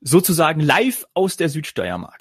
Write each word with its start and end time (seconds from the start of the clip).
sozusagen 0.00 0.60
live 0.60 1.06
aus 1.14 1.36
der 1.36 1.48
Südsteiermark. 1.48 2.18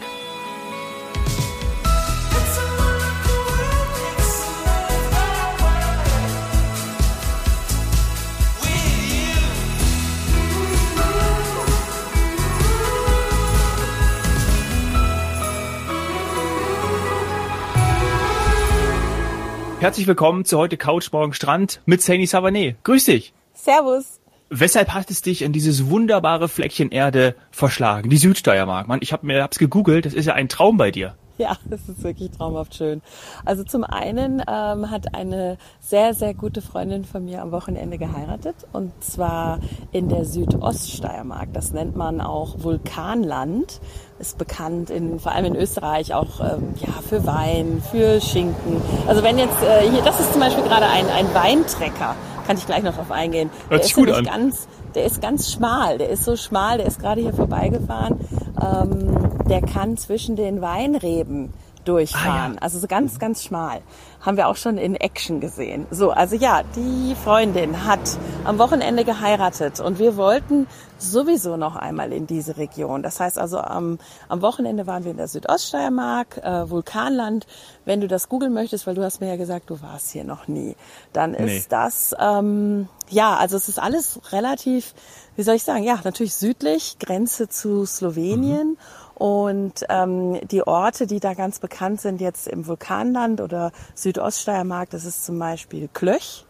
Herzlich 19.79 20.07
willkommen 20.07 20.43
zu 20.43 20.57
heute 20.57 20.75
Couch 20.75 21.11
Morgen 21.11 21.33
Strand 21.33 21.81
mit 21.85 22.01
Saini 22.01 22.25
Savané. 22.25 22.75
Grüß 22.83 23.05
dich. 23.05 23.33
Servus. 23.53 24.19
Weshalb 24.49 24.93
hat 24.93 25.11
es 25.11 25.21
dich 25.21 25.41
in 25.41 25.51
dieses 25.51 25.89
wunderbare 25.89 26.47
Fleckchen 26.47 26.89
Erde 26.89 27.35
verschlagen? 27.51 28.09
Die 28.09 28.17
Südsteiermark. 28.17 28.87
Mann, 28.87 28.99
ich 29.01 29.11
habe 29.11 29.27
mir 29.27 29.43
hab's 29.43 29.59
gegoogelt, 29.59 30.05
das 30.05 30.13
ist 30.13 30.25
ja 30.25 30.33
ein 30.35 30.47
Traum 30.47 30.77
bei 30.77 30.89
dir. 30.89 31.15
Ja, 31.37 31.55
das 31.65 31.87
ist 31.87 32.01
wirklich 32.03 32.31
traumhaft 32.31 32.73
schön. 32.73 33.01
Also 33.45 33.63
zum 33.63 33.83
einen 33.83 34.41
ähm, 34.47 34.89
hat 34.89 35.13
eine 35.13 35.57
sehr, 35.79 36.15
sehr 36.15 36.33
gute 36.33 36.61
Freundin 36.61 37.05
von 37.05 37.25
mir 37.25 37.43
am 37.43 37.51
Wochenende 37.51 37.99
geheiratet 37.99 38.55
und 38.73 38.91
zwar 39.03 39.59
in 39.91 40.09
der 40.09 40.25
Südoststeiermark. 40.25 41.53
Das 41.53 41.73
nennt 41.73 41.95
man 41.95 42.21
auch 42.21 42.63
Vulkanland. 42.63 43.81
Ist 44.17 44.39
bekannt 44.39 44.89
in, 44.89 45.19
vor 45.19 45.33
allem 45.33 45.45
in 45.45 45.55
Österreich 45.55 46.15
auch 46.15 46.39
ähm, 46.39 46.73
ja, 46.79 46.93
für 47.07 47.27
Wein, 47.27 47.83
für 47.91 48.19
Schinken. 48.19 48.81
Also 49.07 49.21
wenn 49.21 49.37
jetzt 49.37 49.61
äh, 49.61 49.87
hier, 49.91 50.01
das 50.01 50.19
ist 50.19 50.31
zum 50.31 50.41
Beispiel 50.41 50.63
gerade 50.63 50.87
ein, 50.87 51.05
ein 51.07 51.31
Weintrecker. 51.35 52.15
Kann 52.47 52.57
ich 52.57 52.65
gleich 52.65 52.81
noch 52.81 52.95
drauf 52.95 53.11
eingehen. 53.11 53.49
Hört 53.69 53.83
sich 53.83 53.93
gut 53.93 54.09
an. 54.09 54.23
Ganz, 54.23 54.67
der 54.95 55.03
ist 55.05 55.21
ganz 55.21 55.51
schmal. 55.51 55.97
Der 55.97 56.09
ist 56.09 56.23
so 56.23 56.37
schmal. 56.37 56.77
Der 56.77 56.87
ist 56.87 56.99
gerade 56.99 57.19
hier 57.19 57.33
vorbeigefahren. 57.33 58.19
Ähm, 58.61 59.43
der 59.49 59.61
kann 59.61 59.97
zwischen 59.97 60.37
den 60.37 60.61
Weinreben 60.61 61.53
durchfahren. 61.87 62.51
Ah, 62.51 62.55
ja. 62.55 62.61
Also 62.61 62.79
so 62.79 62.87
ganz, 62.87 63.19
ganz 63.19 63.43
schmal. 63.43 63.81
Haben 64.21 64.37
wir 64.37 64.47
auch 64.47 64.55
schon 64.57 64.77
in 64.77 64.95
Action 64.95 65.39
gesehen. 65.39 65.85
So, 65.91 66.11
also 66.11 66.35
ja, 66.35 66.63
die 66.75 67.15
Freundin 67.23 67.85
hat 67.85 67.99
am 68.43 68.57
Wochenende 68.57 69.05
geheiratet 69.05 69.79
und 69.79 69.99
wir 69.99 70.17
wollten 70.17 70.67
sowieso 70.97 71.55
noch 71.57 71.75
einmal 71.75 72.11
in 72.11 72.25
diese 72.27 72.57
Region. 72.57 73.03
Das 73.03 73.19
heißt 73.19 73.37
also, 73.37 73.59
am, 73.59 73.99
am 74.27 74.41
Wochenende 74.41 74.87
waren 74.87 75.03
wir 75.03 75.11
in 75.11 75.17
der 75.17 75.27
Südoststeiermark, 75.27 76.37
äh, 76.37 76.69
Vulkanland. 76.69 77.45
Wenn 77.85 78.01
du 78.01 78.07
das 78.07 78.27
googeln 78.27 78.53
möchtest, 78.53 78.87
weil 78.87 78.95
du 78.95 79.03
hast 79.03 79.21
mir 79.21 79.27
ja 79.27 79.35
gesagt, 79.37 79.69
du 79.69 79.81
warst 79.81 80.11
hier 80.11 80.23
noch 80.23 80.47
nie, 80.47 80.75
dann 81.13 81.33
ist 81.33 81.45
Nee. 81.45 81.65
das, 81.69 82.15
ähm, 82.19 82.89
ja, 83.09 83.35
also 83.37 83.55
es 83.55 83.69
ist 83.69 83.79
alles 83.79 84.19
relativ, 84.31 84.93
wie 85.35 85.43
soll 85.43 85.55
ich 85.55 85.63
sagen, 85.63 85.83
ja, 85.83 85.99
natürlich 86.03 86.35
südlich, 86.35 86.97
Grenze 86.99 87.47
zu 87.47 87.85
Slowenien. 87.85 88.77
Und 89.17 89.83
ähm, 89.89 90.39
die 90.47 90.61
Orte, 90.61 91.07
die 91.07 91.19
da 91.19 91.33
ganz 91.33 91.57
bekannt 91.57 92.01
sind 92.01 92.21
jetzt 92.21 92.47
im 92.47 92.67
Vulkanland 92.67 93.41
oder 93.41 93.71
Südoststeiermark, 93.95 94.91
das 94.91 95.05
ist 95.05 95.25
zum 95.25 95.39
Beispiel 95.39 95.89
Klöch 95.91 96.45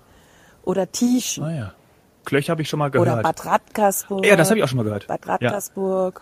oder 0.63 0.91
Tieschen 0.91 1.45
Naja. 1.45 1.71
Klöch 2.25 2.49
habe 2.49 2.61
ich 2.61 2.67
schon 2.67 2.79
mal 2.79 2.89
oder 2.89 3.03
gehört. 3.03 3.23
Bad 3.23 3.45
Radkersburg. 3.45 4.25
ja, 4.25 4.35
das 4.35 4.49
habe 4.49 4.59
ich 4.59 4.65
auch 4.65 4.67
schon 4.67 4.77
mal 4.77 4.83
gehört. 4.83 5.07
Bad 5.07 5.25
Radkersburg. 5.25 6.21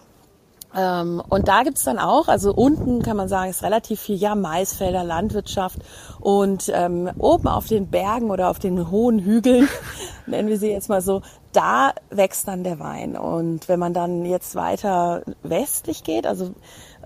Ähm, 0.75 1.19
und 1.29 1.47
da 1.47 1.63
gibt's 1.63 1.83
dann 1.83 1.97
auch, 1.97 2.27
also 2.27 2.53
unten 2.53 3.01
kann 3.01 3.17
man 3.17 3.27
sagen, 3.27 3.49
ist 3.49 3.63
relativ 3.63 4.01
viel, 4.01 4.15
ja, 4.15 4.35
Maisfelder, 4.35 5.03
Landwirtschaft. 5.03 5.79
Und 6.19 6.71
ähm, 6.71 7.09
oben 7.17 7.47
auf 7.47 7.65
den 7.65 7.89
Bergen 7.89 8.29
oder 8.29 8.49
auf 8.49 8.59
den 8.59 8.91
hohen 8.91 9.17
Hügeln, 9.17 9.67
nennen 10.27 10.47
wir 10.47 10.59
sie 10.59 10.69
jetzt 10.69 10.89
mal 10.89 11.01
so, 11.01 11.23
da 11.55 11.93
wächst 12.09 12.47
dann 12.47 12.63
der 12.63 12.79
Wein. 12.79 13.15
Und 13.15 13.67
wenn 13.69 13.79
man 13.79 13.93
dann 13.93 14.25
jetzt 14.25 14.55
weiter 14.55 15.23
westlich 15.43 16.03
geht, 16.03 16.27
also 16.27 16.53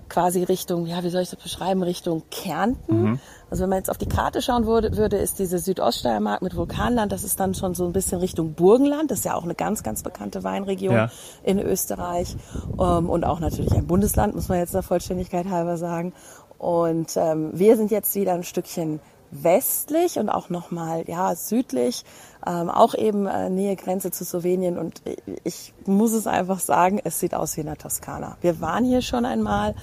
quasi 0.08 0.42
Richtung, 0.42 0.86
ja, 0.86 1.02
wie 1.04 1.08
soll 1.08 1.22
ich 1.22 1.30
das 1.30 1.40
beschreiben, 1.40 1.82
Richtung 1.82 2.24
Kärnten. 2.30 3.20
Also 3.48 3.62
wenn 3.62 3.70
man 3.70 3.78
jetzt 3.78 3.90
auf 3.90 3.98
die 3.98 4.08
Karte 4.08 4.42
schauen 4.42 4.66
würde, 4.66 4.96
würde, 4.96 5.16
ist 5.16 5.38
diese 5.38 5.58
Südoststeiermark 5.58 6.42
mit 6.42 6.56
Vulkanland, 6.56 7.12
das 7.12 7.24
ist 7.24 7.40
dann 7.40 7.54
schon 7.54 7.74
so 7.74 7.86
ein 7.86 7.92
bisschen 7.92 8.18
Richtung 8.18 8.54
Burgenland. 8.54 9.10
Das 9.10 9.20
ist 9.20 9.24
ja 9.24 9.34
auch 9.34 9.44
eine 9.44 9.54
ganz, 9.54 9.82
ganz 9.82 10.02
bekannte 10.02 10.44
Weinregion 10.44 10.94
Ja. 10.94 11.10
in 11.42 11.58
Österreich 11.58 12.36
ähm, 12.78 13.08
und 13.08 13.24
auch 13.24 13.40
natürlich 13.40 13.72
ein 13.72 13.86
Bundesland, 13.86 14.34
muss 14.34 14.48
man 14.48 14.58
jetzt 14.58 14.74
der 14.74 14.82
Vollständigkeit 14.82 15.48
halber 15.48 15.76
sagen. 15.76 16.12
Und 16.58 17.16
ähm, 17.16 17.50
wir 17.54 17.76
sind 17.76 17.90
jetzt 17.90 18.14
wieder 18.14 18.34
ein 18.34 18.42
Stückchen 18.42 19.00
westlich 19.30 20.18
und 20.18 20.28
auch 20.28 20.50
nochmal 20.50 21.04
ja, 21.06 21.34
südlich, 21.34 22.04
ähm, 22.46 22.70
auch 22.70 22.94
eben 22.94 23.26
äh, 23.26 23.50
Nähe 23.50 23.76
Grenze 23.76 24.10
zu 24.10 24.24
Slowenien. 24.24 24.78
Und 24.78 25.02
ich 25.44 25.72
muss 25.86 26.12
es 26.12 26.26
einfach 26.26 26.58
sagen, 26.60 27.00
es 27.02 27.20
sieht 27.20 27.34
aus 27.34 27.56
wie 27.56 27.60
in 27.60 27.66
der 27.66 27.78
Toskana. 27.78 28.36
Wir 28.40 28.60
waren 28.60 28.84
hier 28.84 29.02
schon 29.02 29.24
einmal 29.24 29.74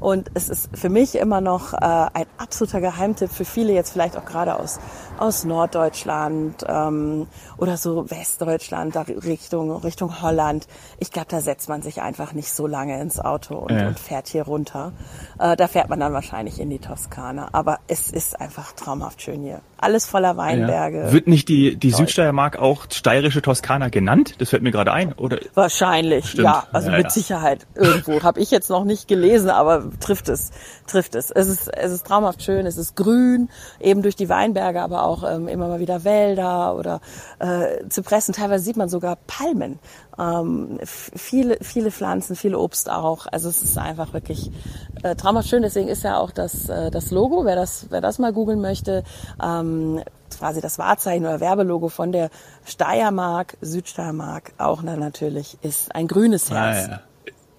und 0.00 0.30
es 0.34 0.48
ist 0.48 0.68
für 0.76 0.88
mich 0.88 1.14
immer 1.16 1.40
noch 1.40 1.72
äh, 1.72 1.76
ein 1.80 2.26
absoluter 2.38 2.80
Geheimtipp 2.80 3.30
für 3.30 3.44
viele 3.44 3.72
jetzt 3.72 3.90
vielleicht 3.92 4.16
auch 4.16 4.24
gerade 4.24 4.58
aus, 4.58 4.78
aus 5.18 5.44
Norddeutschland 5.44 6.64
ähm, 6.68 7.26
oder 7.58 7.76
so 7.76 8.10
Westdeutschland, 8.10 8.94
da 8.96 9.02
Richtung, 9.02 9.70
Richtung 9.72 10.22
Holland. 10.22 10.66
Ich 10.98 11.10
glaube, 11.10 11.28
da 11.30 11.40
setzt 11.40 11.68
man 11.68 11.82
sich 11.82 12.02
einfach 12.02 12.32
nicht 12.32 12.52
so 12.52 12.66
lange 12.66 13.00
ins 13.00 13.20
Auto 13.20 13.56
und, 13.56 13.70
Ja. 13.72 13.88
und 13.88 13.98
fährt 13.98 14.28
hier 14.28 14.44
runter. 14.44 14.92
Äh, 15.38 15.56
da 15.56 15.68
fährt 15.68 15.88
man 15.88 16.00
dann 16.00 16.12
wahrscheinlich 16.12 16.60
in 16.60 16.70
die 16.70 16.78
Toskana. 16.78 17.48
Aber 17.52 17.78
es 17.86 18.10
ist 18.10 18.40
einfach 18.40 18.72
traumhaft 18.72 19.22
schön 19.22 19.42
hier. 19.42 19.60
Alles 19.84 20.06
voller 20.06 20.38
Weinberge. 20.38 20.98
Ja. 21.04 21.12
Wird 21.12 21.26
nicht 21.26 21.48
die, 21.48 21.76
die 21.76 21.90
Südsteiermark 21.90 22.58
auch 22.58 22.86
steirische 22.90 23.42
Toskana 23.42 23.90
genannt? 23.90 24.34
Das 24.38 24.48
fällt 24.48 24.62
mir 24.62 24.70
gerade 24.70 24.92
ein. 24.92 25.12
Oder 25.12 25.38
Wahrscheinlich, 25.52 26.26
Stimmt. 26.30 26.44
ja. 26.44 26.64
Also 26.72 26.90
Ja, 26.90 26.96
mit 26.96 27.04
ja. 27.04 27.10
Sicherheit 27.10 27.66
irgendwo. 27.74 28.22
Habe 28.22 28.40
ich 28.40 28.50
jetzt 28.50 28.70
noch 28.70 28.84
nicht 28.84 29.08
gelesen, 29.08 29.50
aber 29.50 29.84
trifft 30.00 30.30
es, 30.30 30.52
trifft 30.86 31.14
es. 31.14 31.30
Es 31.30 31.48
ist, 31.48 31.68
es 31.68 31.92
ist 31.92 32.06
traumhaft 32.06 32.42
schön, 32.42 32.64
es 32.64 32.78
ist 32.78 32.96
grün, 32.96 33.50
eben 33.78 34.00
durch 34.00 34.16
die 34.16 34.30
Weinberge, 34.30 34.80
aber 34.80 35.04
auch 35.04 35.22
ähm, 35.30 35.48
immer 35.48 35.68
mal 35.68 35.80
wieder 35.80 36.02
Wälder 36.04 36.74
oder 36.76 37.00
äh, 37.40 37.86
Zypressen. 37.88 38.34
Teilweise 38.34 38.64
sieht 38.64 38.78
man 38.78 38.88
sogar 38.88 39.18
Palmen. 39.26 39.78
Ähm, 40.18 40.78
viele, 40.84 41.58
viele 41.60 41.90
Pflanzen, 41.90 42.36
viel 42.36 42.54
Obst 42.54 42.90
auch. 42.90 43.26
Also 43.30 43.48
es 43.48 43.62
ist 43.62 43.76
einfach 43.78 44.12
wirklich 44.12 44.50
äh, 45.02 45.14
traumhaft 45.16 45.48
schön. 45.48 45.62
Deswegen 45.62 45.88
ist 45.88 46.04
ja 46.04 46.18
auch 46.18 46.30
das, 46.30 46.68
äh, 46.68 46.90
das 46.90 47.10
Logo, 47.10 47.44
wer 47.44 47.56
das, 47.56 47.86
wer 47.90 48.00
das 48.00 48.18
mal 48.18 48.32
googeln 48.32 48.60
möchte, 48.60 49.02
ähm, 49.42 50.02
quasi 50.36 50.60
das 50.60 50.78
Wahrzeichen 50.78 51.24
oder 51.24 51.40
Werbelogo 51.40 51.88
von 51.88 52.12
der 52.12 52.30
Steiermark, 52.64 53.56
Südsteiermark, 53.60 54.52
auch 54.58 54.82
dann 54.82 54.98
natürlich, 55.00 55.58
ist 55.62 55.94
ein 55.94 56.06
grünes 56.08 56.50
Ah, 56.50 56.54
Herz. 56.54 56.86
ja. 56.88 57.00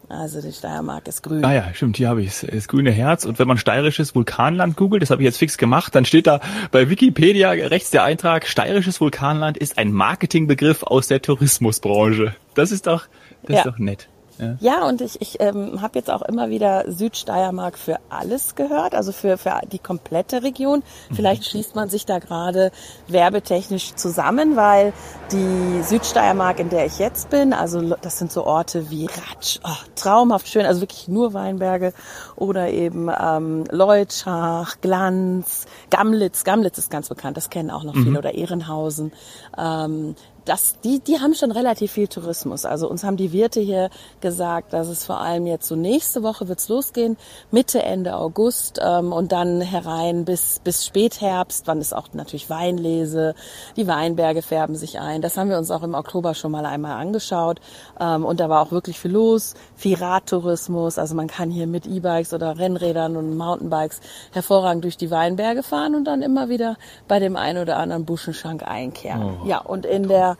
Also 0.10 0.42
die 0.42 0.52
Steiermark 0.52 1.08
ist 1.08 1.24
grün. 1.24 1.44
Ah 1.44 1.54
ja, 1.54 1.74
stimmt, 1.74 1.98
hier 1.98 2.10
habe 2.10 2.22
ich 2.22 2.28
es. 2.28 2.46
Das 2.50 2.68
grüne 2.68 2.92
Herz. 2.92 3.26
Und 3.26 3.40
wenn 3.40 3.48
man 3.48 3.58
steirisches 3.58 4.14
Vulkanland 4.16 4.78
googelt, 4.78 5.02
das 5.02 5.10
habe 5.10 5.22
ich 5.22 5.26
jetzt 5.26 5.38
fix 5.38 5.58
gemacht, 5.58 5.96
dann 5.96 6.06
steht 6.06 6.28
da 6.28 6.42
bei 6.72 6.90
Wikipedia 6.90 7.50
rechts 7.50 7.90
der 7.92 8.04
Eintrag, 8.04 8.48
steirisches 8.48 9.02
Vulkanland 9.02 9.58
ist 9.58 9.78
ein 9.78 9.92
Marketingbegriff 9.92 10.84
aus 10.84 11.08
der 11.08 11.22
Tourismusbranche. 11.22 12.36
Das 12.54 12.72
ist 12.72 12.88
doch, 12.88 13.08
das 13.44 13.54
Ja. 13.54 13.58
ist 13.62 13.66
doch 13.66 13.78
nett. 13.80 14.08
Ja. 14.38 14.56
Ja, 14.60 14.88
und 14.88 15.02
ich, 15.02 15.22
ich 15.22 15.40
ähm, 15.40 15.82
habe 15.82 15.98
jetzt 15.98 16.12
auch 16.12 16.22
immer 16.22 16.50
wieder 16.50 16.92
Südsteiermark 16.92 17.78
für 17.78 18.00
alles 18.10 18.56
gehört, 18.56 18.94
also 18.94 19.12
für, 19.12 19.38
für 19.38 19.62
die 19.72 19.80
komplette 19.80 20.44
Region. 20.44 20.84
Vielleicht 21.14 21.46
schließt 21.46 21.76
man 21.76 21.90
sich 21.90 22.06
da 22.06 22.20
gerade 22.20 22.72
werbetechnisch 23.08 23.96
zusammen, 23.96 24.56
weil 24.56 24.94
die 25.32 25.84
Südsteiermark, 25.84 26.60
in 26.60 26.70
der 26.70 26.86
ich 26.86 27.00
jetzt 27.00 27.30
bin, 27.30 27.54
also 27.54 27.96
das 28.02 28.20
sind 28.20 28.32
so 28.32 28.46
Orte 28.46 28.90
wie 28.90 29.06
Ratsch, 29.06 29.60
oh, 29.64 29.70
traumhaft 29.96 30.48
schön, 30.48 30.66
also 30.66 30.82
wirklich 30.82 31.08
nur 31.08 31.34
Weinberge 31.34 31.94
oder 32.36 32.70
eben 32.70 33.10
ähm, 33.10 33.64
Leutschach, 33.72 34.76
Glanz, 34.82 35.66
Gamlitz. 35.90 36.44
Gamlitz 36.44 36.78
ist 36.78 36.90
ganz 36.90 37.10
bekannt, 37.10 37.38
das 37.38 37.50
kennen 37.50 37.72
auch 37.72 37.84
noch 37.84 37.94
viele, 37.94 38.20
oder 38.20 38.34
Ehrenhausen. 38.34 39.14
Ähm, 39.58 40.16
das, 40.46 40.80
die, 40.84 41.00
die 41.00 41.20
haben 41.20 41.34
schon 41.34 41.52
relativ 41.52 41.92
viel 41.92 42.08
Tourismus. 42.08 42.66
Also 42.66 42.88
uns 42.88 43.04
haben 43.04 43.18
die 43.18 43.32
Wirte 43.32 43.60
hier 43.60 43.90
gesagt, 44.22 44.74
dass 44.74 44.88
es 44.88 45.04
vor 45.04 45.20
allem 45.20 45.48
jetzt 45.48 45.68
so 45.68 45.76
nächste 45.76 46.22
Woche 46.24 46.48
wird's 46.48 46.70
losgehen, 46.70 47.18
Mitte, 47.52 47.82
Ende 47.82 48.16
August 48.16 48.80
ähm, 48.82 49.12
und 49.12 49.32
dann 49.32 49.62
herein 49.62 50.24
bis, 50.24 50.60
bis 50.64 50.86
Spätherbst. 50.86 51.66
Wann 51.66 51.82
ist 51.82 51.96
auch 51.96 52.10
natürlich 52.14 52.50
Weinlese, 52.50 53.34
die 53.76 53.88
Weinberge 53.88 54.44
färben 54.44 54.76
sich 54.76 55.00
ein. 55.00 55.22
Das 55.22 55.36
haben 55.36 55.50
wir 55.50 55.58
uns 55.58 55.72
auch 55.72 55.84
im 55.84 55.96
Oktober 55.96 56.36
schon 56.36 56.52
mal 56.52 56.66
einmal 56.66 57.02
angeschaut 57.02 57.60
ähm, 58.00 58.24
und 58.24 58.40
da 58.40 58.48
war 58.48 58.62
auch 58.62 58.72
wirklich 58.72 59.00
viel 59.00 59.12
los. 59.12 59.56
Viel 59.76 59.96
Radtourismus, 59.96 61.00
also 61.00 61.16
man 61.16 61.28
kann 61.28 61.50
hier 61.50 61.68
mit 61.68 61.88
E-Bikes 61.88 62.34
oder 62.34 62.58
Rennrädern 62.60 63.18
und 63.18 63.36
Mountainbikes 63.36 64.00
hervorragend 64.32 64.84
durch 64.84 64.98
die 64.98 65.10
Weinberge 65.10 65.64
fahren 65.64 65.96
und 65.96 66.06
dann 66.06 66.22
immer 66.22 66.50
wieder 66.50 66.78
bei 67.08 67.20
dem 67.20 67.36
einen 67.36 67.62
oder 67.62 67.78
anderen 67.78 68.06
Buschenschank 68.06 68.64
einkehren. 68.64 69.40
Ja, 69.46 69.60
und 69.60 69.86
in 69.86 70.08
der 70.08 70.35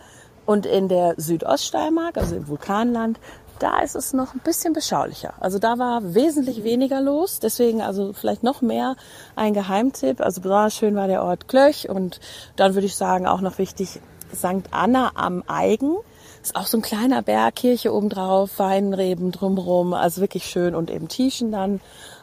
und 0.46 0.66
in 0.66 0.88
der 0.88 1.16
Südoststeiermark, 1.18 2.18
also 2.18 2.36
im 2.36 2.48
Vulkanland, 2.48 3.20
da 3.60 3.80
ist 3.80 3.96
es 3.96 4.14
noch 4.14 4.34
ein 4.34 4.42
bisschen 4.44 4.74
beschaulicher. 4.74 5.34
Also 5.40 5.60
da 5.60 5.80
war 5.80 6.14
wesentlich 6.14 6.64
weniger 6.64 7.02
los. 7.02 7.40
Deswegen 7.40 7.82
also 7.82 8.14
vielleicht 8.14 8.44
noch 8.44 8.62
mehr 8.62 8.96
ein 9.36 9.54
Geheimtipp. 9.54 10.20
Also 10.22 10.42
besonders 10.42 10.76
schön 10.76 10.96
war 10.96 11.08
der 11.08 11.24
Ort 11.24 11.48
Klöch 11.48 11.90
und 11.90 12.20
dann 12.58 12.74
würde 12.74 12.88
ich 12.88 12.96
sagen 12.96 13.28
auch 13.28 13.42
noch 13.42 13.58
wichtig 13.58 14.02
St. 14.34 14.68
Anna 14.72 15.12
am 15.16 15.44
Eigen. 15.48 15.96
Ist 16.42 16.56
auch 16.56 16.68
so 16.68 16.78
ein 16.78 16.82
kleiner 16.82 17.22
Berg, 17.22 17.56
Kirche 17.56 17.94
obendrauf, 17.94 18.60
Weinreben 18.60 19.32
drumherum, 19.32 19.94
also 19.94 20.22
wirklich 20.22 20.46
schön 20.46 20.76
und 20.76 20.92
eben 20.92 21.08
Tischen 21.08 21.52
dann. 21.52 21.82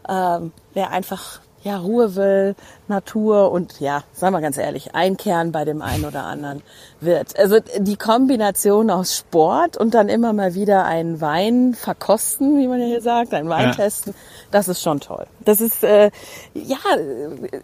Ähm, 0.09 0.53
wer 0.75 0.91
einfach 0.91 1.41
ja, 1.63 1.79
Ruhe 1.79 2.17
will, 2.17 2.55
Natur 2.89 3.53
und 3.53 3.81
ja, 3.81 4.03
sagen 4.13 4.35
wir 4.35 4.41
ganz 4.41 4.59
ehrlich, 4.59 4.95
ein 4.95 5.17
Kern 5.17 5.53
bei 5.53 5.65
dem 5.65 5.81
einen 5.81 6.05
oder 6.05 6.25
anderen 6.25 6.63
wird. 7.01 7.39
Also 7.39 7.59
die 7.79 7.97
Kombination 7.97 8.91
aus 8.91 9.17
Sport 9.17 9.77
und 9.77 9.95
dann 9.95 10.09
immer 10.09 10.33
mal 10.33 10.55
wieder 10.55 10.85
einen 10.85 11.21
Wein 11.21 11.75
verkosten, 11.75 12.59
wie 12.59 12.67
man 12.67 12.81
ja 12.81 12.87
hier 12.87 13.03
sagt, 13.03 13.33
einen 13.33 13.49
Wein 13.49 13.69
ja. 13.69 13.75
testen, 13.75 14.15
das 14.51 14.69
ist 14.69 14.83
schon 14.83 15.01
toll. 15.01 15.27
Das 15.41 15.61
ist 15.61 15.85
äh, 15.85 16.11
ja 16.55 16.79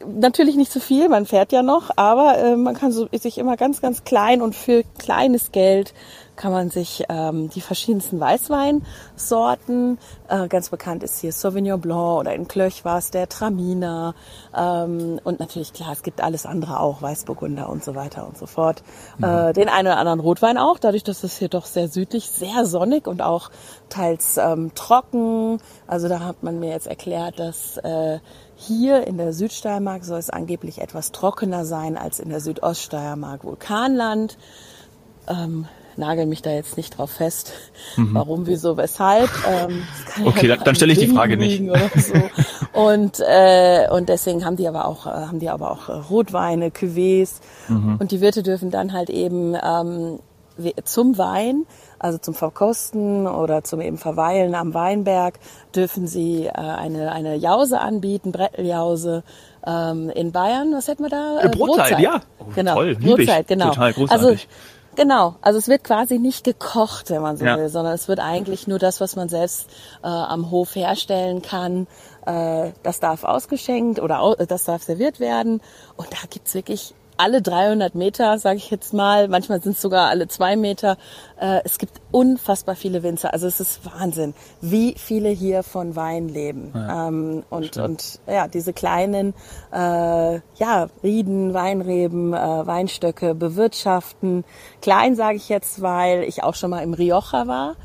natürlich 0.07 0.57
nicht 0.57 0.73
zu 0.73 0.81
viel, 0.81 1.09
man 1.09 1.27
fährt 1.27 1.53
ja 1.53 1.63
noch, 1.63 1.91
aber 1.97 2.39
äh, 2.39 2.57
man 2.57 2.75
kann 2.75 2.93
so, 2.93 3.09
sich 3.13 3.39
immer 3.39 3.57
ganz, 3.57 3.81
ganz 3.81 4.05
klein 4.05 4.43
und 4.43 4.55
für 4.55 4.85
kleines 4.99 5.53
Geld 5.53 5.93
kann 6.39 6.53
man 6.53 6.71
sich 6.71 7.05
ähm, 7.09 7.51
die 7.51 7.61
verschiedensten 7.61 8.19
Weißweinsorten, 8.21 9.99
äh, 10.29 10.49
ganz 10.49 10.71
bekannt 10.71 11.03
ist 11.03 11.21
hier 11.21 11.33
Sauvignon 11.33 11.81
Blanc 11.81 12.21
oder 12.21 12.35
in 12.35 12.49
Klöch 12.49 12.85
war 12.85 12.99
es 12.99 13.11
der 13.11 13.29
Traminer 13.29 14.15
ähm, 14.57 15.21
und 15.25 15.41
natürlich 15.41 15.73
klar, 15.73 15.91
es 15.93 16.03
gibt 16.03 16.23
alles 16.23 16.47
andere 16.47 16.81
auch, 16.81 17.03
Weißburgunder 17.03 17.69
und 17.69 17.85
so 17.85 17.95
weiter 17.95 18.27
und 18.27 18.39
so 18.39 18.47
fort. 18.47 18.83
Mhm. 19.19 19.25
Äh, 19.25 19.53
den 19.53 19.69
einen 19.69 19.89
oder 19.89 19.99
anderen 19.99 20.21
Rotwein 20.21 20.57
auch, 20.57 20.79
dadurch, 20.79 21.05
dass 21.05 21.25
es 21.25 21.37
hier 21.37 21.49
doch 21.49 21.67
sehr 21.67 21.89
südlich, 21.89 22.31
sehr 22.31 22.65
sonnig 22.65 23.07
und 23.07 23.21
auch 23.21 23.51
teils 23.89 24.39
ähm, 24.39 24.71
trocken. 24.75 25.59
Also 25.89 26.09
da 26.09 26.21
hat 26.21 26.43
man 26.45 26.61
mir 26.61 26.71
jetzt 26.71 26.87
erklärt, 26.87 27.41
dass 27.41 27.79
äh, 27.79 28.21
hier 28.55 29.07
in 29.07 29.19
der 29.19 29.33
Südsteiermark 29.33 30.05
soll 30.05 30.21
es 30.21 30.31
angeblich 30.31 30.81
etwas 30.81 31.11
trockener 31.11 31.65
sein 31.65 31.97
als 31.97 32.21
in 32.21 32.29
der 32.29 32.41
Südoststeiermark 32.41 33.45
Vulkanland. 33.45 34.39
Ähm, 35.29 35.67
nagel 35.99 36.27
mich 36.27 36.43
da 36.43 36.51
jetzt 36.51 36.77
nicht 36.77 36.97
drauf 36.97 37.11
fest, 37.11 37.53
mhm. 37.97 38.15
warum, 38.15 38.47
wieso, 38.47 38.77
weshalb. 38.77 39.31
Ähm, 39.49 39.83
okay, 40.25 40.49
ja 40.49 40.57
dann, 40.57 40.65
dann 40.65 40.75
stelle 40.75 40.93
ich 40.93 40.99
die 40.99 41.09
Frage 41.09 41.37
nicht. 41.37 41.63
So. 41.97 42.15
Und 42.73 43.21
äh, 43.21 43.89
und 43.91 44.09
deswegen 44.09 44.45
haben 44.45 44.57
die 44.57 44.69
aber 44.69 44.87
auch 44.87 45.07
äh, 45.07 45.11
haben 45.11 45.39
die 45.39 45.49
aber 45.49 45.71
auch 45.71 45.89
äh, 45.89 45.93
Rotweine, 45.93 46.69
Cuvées 46.69 47.41
mhm. 47.69 47.97
und 47.99 48.11
die 48.13 48.21
Wirte 48.21 48.43
dürfen 48.43 48.71
dann 48.71 48.93
halt 48.93 49.11
eben 49.11 49.57
ähm, 49.63 50.19
zum 50.85 51.19
Wein 51.19 51.67
also 51.99 52.19
zum 52.19 52.35
Verkosten 52.35 53.27
oder 53.27 53.65
zum 53.65 53.81
eben 53.81 53.99
Verweilen 53.99 54.55
am 54.55 54.75
Weinberg 54.75 55.39
dürfen 55.75 56.07
Sie 56.07 56.47
äh, 56.47 56.51
eine, 56.53 57.13
eine 57.13 57.37
Jause 57.37 57.81
anbieten, 57.81 58.33
Bretteljause 58.33 59.25
ähm, 59.67 60.11
in 60.11 60.33
Bayern. 60.33 60.73
Was 60.73 60.89
hätten 60.89 61.03
wir 61.03 61.11
da? 61.11 61.41
Äh, 61.41 61.49
Brotzeit, 61.49 61.77
Brotzeit. 61.77 62.01
ja. 62.01 62.21
Oh, 62.39 62.45
genau. 62.55 62.75
Toll, 62.75 62.97
Brotzeit, 62.97 63.49
genau. 63.49 63.69
Total 63.71 63.93
großartig. 63.93 64.27
Also 64.27 64.39
Genau, 64.97 65.37
also 65.43 65.59
es 65.59 65.69
wird 65.69 65.85
quasi 65.85 66.19
nicht 66.19 66.45
gekocht, 66.45 67.11
wenn 67.11 67.23
man 67.23 67.37
so 67.37 67.45
ja. 67.45 67.57
will, 67.57 67.69
sondern 67.69 67.95
es 67.95 68.09
wird 68.09 68.19
eigentlich 68.19 68.67
nur 68.67 68.81
das, 68.81 69.01
was 69.01 69.15
man 69.15 69.29
selbst 69.29 69.69
äh, 70.03 70.09
am 70.09 70.51
Hof 70.51 70.75
herstellen 70.75 71.41
kann. 71.41 71.87
Äh, 72.27 72.73
das 72.83 72.99
darf 72.99 73.23
ausgeschenkt 73.23 74.01
oder 74.01 74.35
das 74.47 74.65
darf 74.65 74.83
serviert 74.83 75.21
werden. 75.21 75.61
Und 75.97 76.13
da 76.13 76.19
gibt's 76.29 76.55
wirklich 76.55 76.95
alle 77.19 77.43
300 77.43 77.95
Meter, 77.95 78.39
sage 78.39 78.57
ich 78.57 78.71
jetzt 78.71 78.95
mal, 78.95 79.29
manchmal 79.29 79.61
sind 79.61 79.73
es 79.73 79.83
sogar 79.83 80.09
alle 80.09 80.29
zwei 80.29 80.57
Meter. 80.57 80.97
Äh, 81.39 81.61
es 81.65 81.79
gibt 81.79 82.01
unfassbar 82.11 82.77
viele 82.77 83.03
Winzer. 83.03 83.33
Also 83.33 83.47
es 83.47 83.61
ist 83.61 83.81
Wahnsinn, 83.85 84.35
wie 84.61 84.95
viele 84.97 85.29
hier 85.29 85.63
von 85.63 85.97
Wein 85.97 86.29
leben. 86.29 86.73
Ja, 86.75 87.09
ähm, 87.09 87.43
und, 87.51 87.77
und 87.77 88.21
ja, 88.27 88.49
diese 88.49 88.73
kleinen 88.73 89.35
äh, 89.73 90.35
ja, 90.37 90.89
Rieden, 91.03 91.55
Weinreben, 91.55 92.33
äh, 92.33 92.67
Weinstöcke 92.67 93.35
bewirtschaften. 93.35 94.45
Klein 94.81 95.17
sage 95.17 95.37
ich 95.37 95.49
jetzt, 95.49 95.83
weil 95.83 96.23
ich 96.23 96.43
auch 96.45 96.55
schon 96.55 96.71
mal 96.71 96.83
im 96.83 96.95
Rioja 96.95 97.47
war 97.47 97.77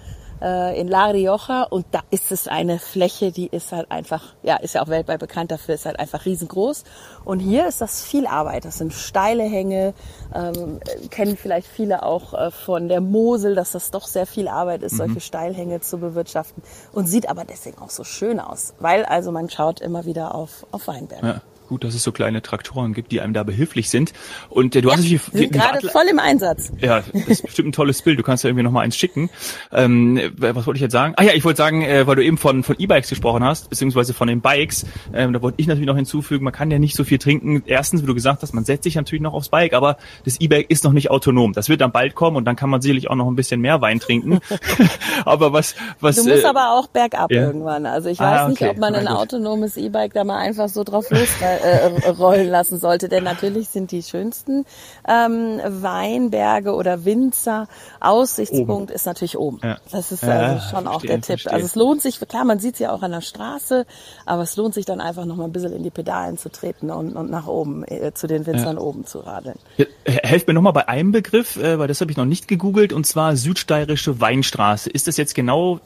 äh, 0.43 0.79
in 0.79 0.87
La 0.87 1.05
Rioja 1.07 1.63
und 1.63 1.85
da 1.91 2.01
ist 2.11 2.31
es 2.31 2.47
eine 2.47 2.77
Fläche, 2.77 3.31
die 3.31 3.47
ist 3.47 3.71
halt 3.71 3.89
einfach, 3.89 4.33
ja, 4.43 4.57
ist 4.57 4.75
ja 4.75 4.83
auch 4.83 4.89
weltweit 4.89 5.19
bekannt 5.19 5.51
dafür, 5.51 5.75
ist 5.75 5.85
halt 5.85 5.99
einfach 5.99 6.25
riesengroß. 6.25 6.83
Und 7.23 7.39
hier 7.39 7.67
ist 7.67 7.81
das 7.81 8.03
viel 8.03 8.27
Arbeit. 8.27 8.65
Das 8.65 8.77
sind 8.77 8.93
steile 8.93 9.43
Hänge, 9.43 9.93
ähm, 10.35 10.79
kennen 11.09 11.37
vielleicht 11.37 11.67
viele 11.67 12.03
auch 12.03 12.33
äh, 12.33 12.51
von 12.51 12.89
der 12.89 13.01
Mosel, 13.01 13.55
dass 13.55 13.71
das 13.71 13.91
doch 13.91 14.07
sehr 14.07 14.25
viel 14.25 14.47
Arbeit 14.47 14.83
ist, 14.83 14.93
mhm. 14.93 14.97
solche 14.97 15.21
Steilhänge 15.21 15.81
zu 15.81 15.97
bewirtschaften 15.97 16.61
und 16.91 17.07
sieht 17.07 17.29
aber 17.29 17.45
deswegen 17.45 17.79
auch 17.79 17.89
so 17.89 18.03
schön 18.03 18.39
aus, 18.39 18.73
weil 18.79 19.05
also 19.05 19.31
man 19.31 19.49
schaut 19.49 19.79
immer 19.79 20.05
wieder 20.05 20.35
auf, 20.35 20.65
auf 20.71 20.87
Weinberge. 20.87 21.27
Ja 21.27 21.41
gut, 21.67 21.83
dass 21.83 21.95
es 21.95 22.03
so 22.03 22.11
kleine 22.11 22.41
Traktoren 22.41 22.93
gibt, 22.93 23.11
die 23.11 23.21
einem 23.21 23.33
da 23.33 23.43
behilflich 23.43 23.89
sind. 23.89 24.13
Und 24.49 24.75
äh, 24.75 24.81
du 24.81 24.89
ja, 24.89 24.95
hast 24.95 25.03
natürlich 25.03 25.21
sind 25.21 25.51
gerade 25.51 25.87
voll 25.89 26.05
im 26.09 26.19
Einsatz. 26.19 26.71
Ja, 26.79 27.03
das 27.13 27.27
ist 27.27 27.43
bestimmt 27.43 27.69
ein 27.69 27.71
tolles 27.73 28.01
Bild. 28.01 28.19
Du 28.19 28.23
kannst 28.23 28.43
ja 28.43 28.49
irgendwie 28.49 28.63
noch 28.63 28.71
mal 28.71 28.81
eins 28.81 28.97
schicken. 28.97 29.29
Ähm, 29.71 30.19
was 30.37 30.67
wollte 30.67 30.77
ich 30.77 30.81
jetzt 30.81 30.91
sagen? 30.91 31.13
Ah 31.17 31.23
ja, 31.23 31.33
ich 31.33 31.43
wollte 31.43 31.57
sagen, 31.57 31.83
äh, 31.83 32.05
weil 32.07 32.15
du 32.15 32.23
eben 32.23 32.37
von 32.37 32.63
von 32.63 32.75
E-Bikes 32.79 33.09
gesprochen 33.09 33.43
hast, 33.43 33.69
beziehungsweise 33.69 34.13
von 34.13 34.27
den 34.27 34.41
Bikes. 34.41 34.85
Ähm, 35.13 35.33
da 35.33 35.41
wollte 35.41 35.55
ich 35.59 35.67
natürlich 35.67 35.87
noch 35.87 35.95
hinzufügen, 35.95 36.43
man 36.43 36.53
kann 36.53 36.71
ja 36.71 36.79
nicht 36.79 36.95
so 36.95 37.03
viel 37.03 37.17
trinken. 37.17 37.63
Erstens, 37.65 38.01
wie 38.01 38.05
du 38.05 38.13
gesagt 38.13 38.41
hast, 38.41 38.53
man 38.53 38.65
setzt 38.65 38.83
sich 38.83 38.95
natürlich 38.95 39.21
noch 39.21 39.33
aufs 39.33 39.49
Bike, 39.49 39.73
aber 39.73 39.97
das 40.25 40.39
E-Bike 40.39 40.69
ist 40.69 40.83
noch 40.83 40.93
nicht 40.93 41.11
autonom. 41.11 41.53
Das 41.53 41.69
wird 41.69 41.81
dann 41.81 41.91
bald 41.91 42.15
kommen 42.15 42.37
und 42.37 42.45
dann 42.45 42.55
kann 42.55 42.69
man 42.69 42.81
sicherlich 42.81 43.09
auch 43.09 43.15
noch 43.15 43.27
ein 43.27 43.35
bisschen 43.35 43.61
mehr 43.61 43.81
Wein 43.81 43.99
trinken. 43.99 44.39
aber 45.25 45.53
was 45.53 45.75
was 45.99 46.15
Du 46.15 46.29
musst 46.29 46.43
äh, 46.43 46.47
aber 46.47 46.71
auch 46.71 46.87
bergab 46.87 47.31
ja. 47.31 47.41
irgendwann. 47.41 47.85
Also 47.85 48.09
ich 48.09 48.19
weiß 48.19 48.39
ah, 48.39 48.43
okay. 48.49 48.65
nicht, 48.65 48.71
ob 48.71 48.77
man 48.77 48.95
ein 48.95 49.07
autonomes 49.07 49.77
E-Bike 49.77 50.13
da 50.13 50.23
mal 50.23 50.37
einfach 50.37 50.69
so 50.69 50.83
drauf 50.83 51.09
los 51.57 52.03
äh, 52.03 52.09
rollen 52.09 52.49
lassen 52.49 52.79
sollte. 52.79 53.09
Denn 53.09 53.23
natürlich 53.23 53.69
sind 53.69 53.91
die 53.91 54.03
schönsten 54.03 54.65
ähm, 55.07 55.59
Weinberge 55.65 56.73
oder 56.73 57.05
Winzer 57.05 57.67
Aussichtspunkt 57.99 58.89
oben. 58.89 58.95
ist 58.95 59.05
natürlich 59.05 59.37
oben. 59.37 59.59
Ja. 59.63 59.77
Das 59.91 60.11
ist 60.11 60.23
also 60.23 60.69
schon 60.69 60.87
auch 60.87 61.01
der 61.01 61.21
Tipp. 61.21 61.41
Verstehe. 61.41 61.53
Also 61.53 61.65
es 61.65 61.75
lohnt 61.75 62.01
sich, 62.01 62.19
klar, 62.19 62.45
man 62.45 62.59
sieht 62.59 62.75
es 62.75 62.79
ja 62.79 62.91
auch 62.91 63.01
an 63.01 63.11
der 63.11 63.21
Straße, 63.21 63.85
aber 64.25 64.43
es 64.43 64.55
lohnt 64.55 64.73
sich 64.73 64.85
dann 64.85 65.01
einfach 65.01 65.25
noch 65.25 65.35
mal 65.35 65.45
ein 65.45 65.51
bisschen 65.51 65.73
in 65.73 65.83
die 65.83 65.89
Pedalen 65.89 66.37
zu 66.37 66.49
treten 66.49 66.89
und, 66.91 67.15
und 67.15 67.29
nach 67.29 67.47
oben 67.47 67.83
äh, 67.87 68.13
zu 68.13 68.27
den 68.27 68.45
Winzern 68.45 68.77
ja. 68.77 68.81
oben 68.81 69.05
zu 69.05 69.19
radeln. 69.19 69.59
Ja, 69.77 69.85
helft 70.05 70.47
mir 70.47 70.53
noch 70.53 70.61
mal 70.61 70.71
bei 70.71 70.87
einem 70.87 71.11
Begriff, 71.11 71.57
äh, 71.57 71.79
weil 71.79 71.87
das 71.87 72.01
habe 72.01 72.11
ich 72.11 72.17
noch 72.17 72.25
nicht 72.25 72.47
gegoogelt 72.47 72.93
und 72.93 73.05
zwar 73.05 73.35
südsteirische 73.35 74.19
Weinstraße. 74.19 74.89
Ist 74.89 75.07
das 75.07 75.17
jetzt 75.17 75.35
genau 75.35 75.79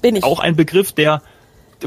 Bin 0.00 0.16
ich. 0.16 0.24
auch 0.24 0.40
ein 0.40 0.56
Begriff, 0.56 0.92
der 0.92 1.22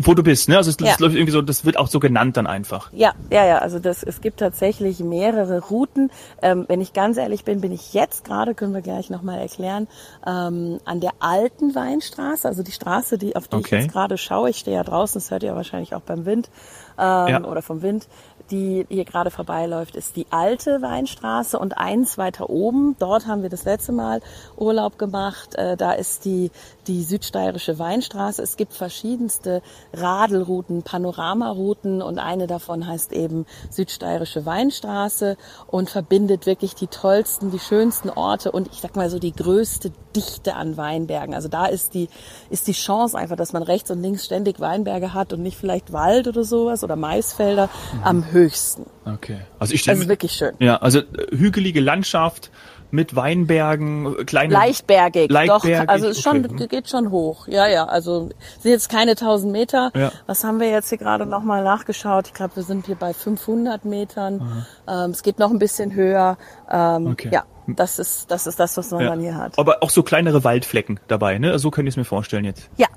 wo 0.01 0.13
du 0.13 0.23
bist, 0.23 0.49
ne? 0.49 0.57
Also 0.57 0.71
es 0.71 0.77
ja. 0.79 0.95
läuft 0.99 1.15
irgendwie 1.15 1.31
so, 1.31 1.41
das 1.41 1.65
wird 1.65 1.77
auch 1.77 1.87
so 1.87 1.99
genannt 1.99 2.37
dann 2.37 2.47
einfach. 2.47 2.91
Ja, 2.93 3.13
ja, 3.31 3.45
ja. 3.45 3.57
Also 3.59 3.79
das, 3.79 4.03
es 4.03 4.21
gibt 4.21 4.39
tatsächlich 4.39 4.99
mehrere 4.99 5.59
Routen. 5.59 6.11
Ähm, 6.41 6.65
wenn 6.67 6.81
ich 6.81 6.93
ganz 6.93 7.17
ehrlich 7.17 7.43
bin, 7.43 7.61
bin 7.61 7.71
ich 7.71 7.93
jetzt 7.93 8.23
gerade, 8.23 8.55
können 8.55 8.73
wir 8.73 8.81
gleich 8.81 9.09
nochmal 9.09 9.39
erklären, 9.39 9.87
ähm, 10.25 10.79
an 10.85 10.99
der 10.99 11.11
alten 11.19 11.75
Weinstraße, 11.75 12.47
also 12.47 12.63
die 12.63 12.71
Straße, 12.71 13.17
die 13.17 13.35
auf 13.35 13.47
die 13.47 13.57
okay. 13.57 13.77
ich 13.77 13.83
jetzt 13.83 13.93
gerade 13.93 14.17
schaue. 14.17 14.49
Ich 14.49 14.57
stehe 14.57 14.77
ja 14.77 14.83
draußen, 14.83 15.19
das 15.19 15.31
hört 15.31 15.43
ihr 15.43 15.55
wahrscheinlich 15.55 15.95
auch 15.95 16.01
beim 16.01 16.25
Wind 16.25 16.49
ähm, 16.97 17.27
ja. 17.27 17.43
oder 17.43 17.61
vom 17.61 17.81
Wind 17.81 18.07
die 18.51 18.85
hier 18.89 19.05
gerade 19.05 19.31
vorbeiläuft, 19.31 19.95
ist 19.95 20.15
die 20.15 20.27
alte 20.29 20.81
Weinstraße 20.81 21.59
und 21.59 21.77
eins 21.77 22.17
weiter 22.17 22.49
oben. 22.49 22.95
Dort 22.99 23.27
haben 23.27 23.41
wir 23.41 23.49
das 23.49 23.65
letzte 23.65 23.91
Mal 23.91 24.21
Urlaub 24.55 24.97
gemacht. 24.97 25.55
Äh, 25.55 25.77
da 25.77 25.91
ist 25.93 26.25
die, 26.25 26.51
die 26.87 27.03
südsteirische 27.03 27.79
Weinstraße. 27.79 28.41
Es 28.41 28.57
gibt 28.57 28.73
verschiedenste 28.73 29.61
Radelrouten, 29.93 30.83
Panoramarouten 30.83 32.01
und 32.01 32.19
eine 32.19 32.47
davon 32.47 32.87
heißt 32.87 33.13
eben 33.13 33.45
südsteirische 33.69 34.45
Weinstraße 34.45 35.37
und 35.67 35.89
verbindet 35.89 36.45
wirklich 36.45 36.75
die 36.75 36.87
tollsten, 36.87 37.51
die 37.51 37.59
schönsten 37.59 38.09
Orte 38.09 38.51
und 38.51 38.67
ich 38.71 38.81
sag 38.81 38.95
mal 38.95 39.09
so 39.09 39.19
die 39.19 39.33
größte 39.33 39.91
Dichte 40.15 40.55
an 40.55 40.77
Weinbergen. 40.77 41.35
Also 41.35 41.47
da 41.47 41.67
ist 41.67 41.93
die, 41.93 42.09
ist 42.49 42.67
die 42.67 42.73
Chance 42.73 43.17
einfach, 43.17 43.35
dass 43.35 43.53
man 43.53 43.63
rechts 43.63 43.91
und 43.91 44.01
links 44.01 44.25
ständig 44.25 44.59
Weinberge 44.59 45.13
hat 45.13 45.33
und 45.33 45.43
nicht 45.43 45.57
vielleicht 45.57 45.93
Wald 45.93 46.27
oder 46.27 46.43
sowas 46.43 46.83
oder 46.83 46.95
Maisfelder 46.95 47.69
am 48.03 48.23
höchsten. 48.37 48.85
Okay. 49.05 49.39
Also 49.59 49.73
ich 49.73 49.81
stelle 49.81 49.99
ist 49.99 50.07
wirklich 50.07 50.31
schön. 50.33 50.53
Ja, 50.59 50.77
also 50.77 50.99
äh, 50.99 51.03
hügelige 51.31 51.81
Landschaft 51.81 52.51
mit 52.89 53.15
Weinbergen, 53.15 54.25
kleine 54.25 54.53
leichtbergig, 54.53 55.29
leichtbergig 55.29 55.77
doch, 55.79 55.87
also 55.87 56.07
es 56.07 56.21
schon 56.21 56.45
okay. 56.45 56.67
geht 56.67 56.89
schon 56.89 57.11
hoch. 57.11 57.47
Ja, 57.47 57.67
ja, 57.67 57.85
also 57.85 58.29
sind 58.59 58.71
jetzt 58.71 58.89
keine 58.89 59.11
1000 59.11 59.51
Meter. 59.51 59.91
Ja. 59.95 60.11
Was 60.25 60.43
haben 60.43 60.59
wir 60.59 60.69
jetzt 60.69 60.89
hier 60.89 60.97
gerade 60.97 61.25
noch 61.25 61.43
mal 61.43 61.63
nachgeschaut? 61.63 62.27
Ich 62.27 62.33
glaube, 62.33 62.55
wir 62.55 62.63
sind 62.63 62.85
hier 62.85 62.95
bei 62.95 63.13
500 63.13 63.83
Metern. 63.83 64.65
Ähm, 64.87 65.11
es 65.11 65.21
geht 65.21 65.39
noch 65.39 65.51
ein 65.51 65.59
bisschen 65.59 65.93
höher. 65.93 66.37
Ähm, 66.71 67.07
okay. 67.07 67.29
Ja, 67.31 67.43
das 67.67 67.99
ist 67.99 68.31
das 68.31 68.47
ist 68.47 68.59
das, 68.59 68.77
was 68.77 68.91
man 68.91 69.01
ja. 69.01 69.09
dann 69.09 69.19
hier 69.19 69.35
hat. 69.35 69.59
Aber 69.59 69.83
auch 69.83 69.89
so 69.89 70.03
kleinere 70.03 70.43
Waldflecken 70.43 70.99
dabei, 71.07 71.39
ne? 71.39 71.59
So 71.59 71.71
könnte 71.71 71.89
ich 71.89 71.93
es 71.93 71.97
mir 71.97 72.05
vorstellen 72.05 72.45
jetzt. 72.45 72.69
Ja, 72.77 72.87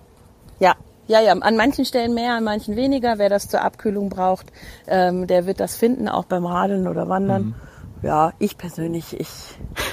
ja, 0.61 0.77
ja, 1.11 1.21
ja, 1.21 1.33
an 1.33 1.57
manchen 1.57 1.85
Stellen 1.85 2.15
mehr, 2.15 2.35
an 2.35 2.45
manchen 2.45 2.77
weniger. 2.77 3.19
Wer 3.19 3.29
das 3.29 3.49
zur 3.49 3.63
Abkühlung 3.63 4.11
braucht, 4.11 4.47
ähm, 4.87 5.27
der 5.27 5.45
wird 5.45 5.59
das 5.59 5.75
finden, 5.75 6.09
auch 6.09 6.25
beim 6.25 6.47
Radeln 6.47 6.87
oder 6.87 7.09
Wandern. 7.09 7.47
Mhm. 7.47 7.55
Ja, 8.03 8.33
ich 8.39 8.57
persönlich, 8.57 9.19
ich, 9.19 9.29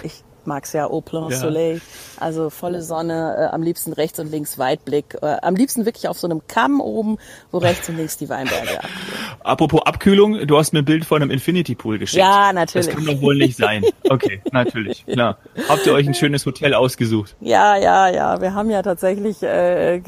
ich 0.04 0.24
mag's 0.46 0.74
ja 0.74 0.88
au 0.88 1.02
plein 1.02 1.30
ja. 1.30 1.38
soleil. 1.38 1.82
Also 2.20 2.52
volle 2.52 2.84
Sonne, 2.84 3.36
äh, 3.38 3.46
am 3.54 3.64
liebsten 3.64 3.94
rechts 3.94 4.20
und 4.20 4.30
links 4.30 4.60
Weitblick. 4.60 5.18
Äh, 5.22 5.38
am 5.42 5.56
liebsten 5.56 5.86
wirklich 5.86 6.08
auf 6.08 6.20
so 6.20 6.28
einem 6.28 6.42
Kamm 6.48 6.80
oben, 6.80 7.18
wo 7.52 7.58
rechts 7.58 7.90
und 7.90 7.98
links 7.98 8.18
die 8.18 8.30
Weinberge 8.30 8.78
abgehen. 8.78 9.17
Apropos 9.48 9.82
Abkühlung, 9.86 10.46
du 10.46 10.58
hast 10.58 10.74
mir 10.74 10.80
ein 10.80 10.86
Bild 10.86 11.06
von 11.06 11.22
einem 11.22 11.32
Infinity 11.32 11.76
Pool 11.76 11.98
geschickt. 11.98 12.20
Ja, 12.20 12.54
natürlich. 12.54 12.88
Das 12.88 12.96
kann 12.96 13.06
doch 13.06 13.22
wohl 13.22 13.36
nicht 13.36 13.58
sein. 13.58 13.84
Okay, 14.10 14.42
natürlich, 14.52 15.06
klar. 15.06 15.38
Habt 15.68 15.86
ihr 15.86 15.94
euch 15.94 16.08
ein 16.08 16.14
schönes 16.14 16.46
Hotel 16.46 16.74
ausgesucht? 16.74 17.36
Ja, 17.40 17.76
ja, 17.76 18.10
ja. 18.10 18.42
Wir 18.42 18.54
haben 18.54 18.70
ja 18.70 18.82
tatsächlich 18.82 19.44
äh, 19.44 20.02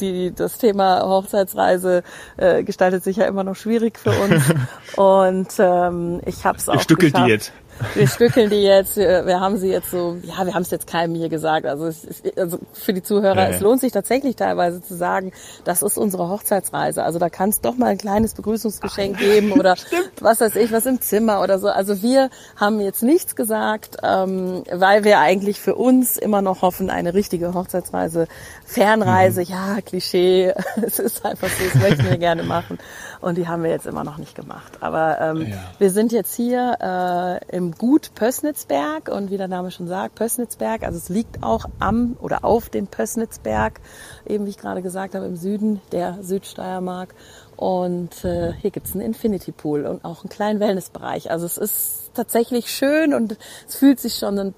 die 0.00 0.32
das 0.34 0.58
Thema 0.58 1.02
Hochzeitsreise 1.02 2.02
äh, 2.36 2.64
gestaltet 2.64 3.04
sich 3.04 3.16
ja 3.16 3.26
immer 3.26 3.44
noch 3.44 3.56
schwierig 3.56 3.98
für 3.98 4.10
uns. 4.10 4.42
Und 4.96 5.48
ähm, 5.58 6.20
ich 6.26 6.44
habe 6.44 6.58
es 6.58 6.68
auch 6.68 6.80
Stückelt 6.80 7.16
die 7.16 7.22
jetzt. 7.22 7.52
Wir 7.94 8.06
stückeln 8.08 8.50
die 8.50 8.62
jetzt, 8.62 8.96
wir, 8.96 9.26
wir 9.26 9.40
haben 9.40 9.56
sie 9.56 9.68
jetzt 9.70 9.90
so, 9.90 10.16
ja, 10.22 10.44
wir 10.46 10.54
haben 10.54 10.62
es 10.62 10.70
jetzt 10.70 10.86
keinem 10.86 11.14
hier 11.14 11.28
gesagt. 11.28 11.66
Also, 11.66 11.86
es 11.86 12.04
ist, 12.04 12.38
also 12.38 12.58
für 12.72 12.92
die 12.92 13.02
Zuhörer, 13.02 13.36
Ja, 13.36 13.48
es 13.48 13.60
lohnt 13.60 13.80
sich 13.80 13.92
tatsächlich 13.92 14.36
teilweise 14.36 14.82
zu 14.82 14.94
sagen, 14.94 15.32
das 15.64 15.82
ist 15.82 15.98
unsere 15.98 16.28
Hochzeitsreise. 16.28 17.02
Also 17.02 17.18
da 17.18 17.28
kann 17.30 17.50
es 17.50 17.60
doch 17.60 17.76
mal 17.76 17.86
ein 17.86 17.98
kleines 17.98 18.34
Begrüßungsgeschenk 18.34 19.18
geben 19.18 19.52
oder 19.52 19.74
was 20.20 20.40
weiß 20.40 20.56
ich, 20.56 20.72
was 20.72 20.86
im 20.86 21.00
Zimmer 21.00 21.40
oder 21.42 21.58
so. 21.58 21.68
Also 21.68 22.02
wir 22.02 22.30
haben 22.56 22.80
jetzt 22.80 23.02
nichts 23.02 23.36
gesagt, 23.36 23.96
ähm, 24.02 24.62
weil 24.72 25.04
wir 25.04 25.18
eigentlich 25.20 25.60
für 25.60 25.74
uns 25.74 26.16
immer 26.16 26.42
noch 26.42 26.62
hoffen, 26.62 26.90
eine 26.90 27.14
richtige 27.14 27.54
Hochzeitsreise, 27.54 28.26
Fernreise, 28.66 29.40
Mhm. 29.42 29.46
ja, 29.48 29.76
Klischee, 29.84 30.52
es 30.82 30.98
ist 30.98 31.24
einfach 31.24 31.48
so, 31.48 31.64
das 31.64 31.74
möchten 31.82 32.04
wir 32.08 32.18
gerne 32.18 32.42
machen. 32.42 32.78
Und 33.20 33.36
die 33.38 33.48
haben 33.48 33.62
wir 33.62 33.70
jetzt 33.70 33.86
immer 33.86 34.04
noch 34.04 34.18
nicht 34.18 34.34
gemacht. 34.34 34.72
Aber 34.80 35.20
ähm, 35.20 35.42
Ja. 35.48 35.56
wir 35.78 35.90
sind 35.90 36.12
jetzt 36.12 36.34
hier 36.34 37.40
äh, 37.50 37.56
im 37.56 37.63
Gut 37.72 38.12
Pössnitzberg 38.14 39.08
und 39.08 39.30
wie 39.30 39.36
der 39.36 39.48
Name 39.48 39.70
schon 39.70 39.86
sagt, 39.86 40.14
Pössnitzberg, 40.14 40.82
also 40.82 40.98
es 40.98 41.08
liegt 41.08 41.42
auch 41.42 41.66
am 41.78 42.16
oder 42.20 42.44
auf 42.44 42.68
dem 42.68 42.86
Pössnitzberg, 42.86 43.80
eben 44.26 44.46
wie 44.46 44.50
ich 44.50 44.58
gerade 44.58 44.82
gesagt 44.82 45.14
habe, 45.14 45.26
im 45.26 45.36
Süden 45.36 45.80
der 45.92 46.18
Südsteiermark. 46.22 47.14
Und 47.56 48.24
äh, 48.24 48.52
hier 48.54 48.70
gibt's 48.70 48.92
einen 48.92 49.02
Infinity 49.02 49.52
Pool 49.52 49.86
und 49.86 50.04
auch 50.04 50.22
einen 50.22 50.30
kleinen 50.30 50.60
Wellnessbereich. 50.60 51.30
Also 51.30 51.46
es 51.46 51.58
ist 51.58 52.03
tatsächlich 52.14 52.70
schön 52.70 53.14
und 53.14 53.36
es 53.68 53.76
fühlt 53.76 54.00
sich 54.00 54.14
schon 54.14 54.38
ein 54.38 54.54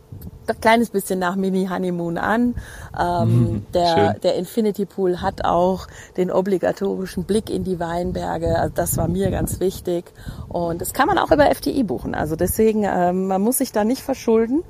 kleines 0.60 0.90
bisschen 0.90 1.18
nach 1.18 1.36
Mini-Honeymoon 1.36 2.18
an. 2.18 2.54
Ähm, 2.98 3.66
der, 3.75 3.86
schön. 3.86 4.20
der 4.22 4.34
Infinity 4.36 4.86
Pool 4.86 5.20
hat 5.20 5.44
auch 5.44 5.86
den 6.16 6.30
obligatorischen 6.30 7.25
Blick 7.25 7.50
in 7.50 7.64
die 7.64 7.80
Weinberge. 7.80 8.58
Also 8.58 8.75
das 8.75 8.96
war 8.96 9.08
mir 9.08 9.30
ganz 9.30 9.60
wichtig. 9.60 10.12
Und 10.48 10.80
das 10.80 10.92
kann 10.92 11.08
man 11.08 11.18
auch 11.18 11.30
über 11.32 11.50
FDI 11.50 11.82
buchen. 11.82 12.14
Also 12.14 12.36
deswegen, 12.36 12.84
ähm, 12.84 13.26
man 13.26 13.42
muss 13.42 13.58
sich 13.58 13.72
da 13.72 13.84
nicht 13.84 14.02
verschulden. 14.02 14.62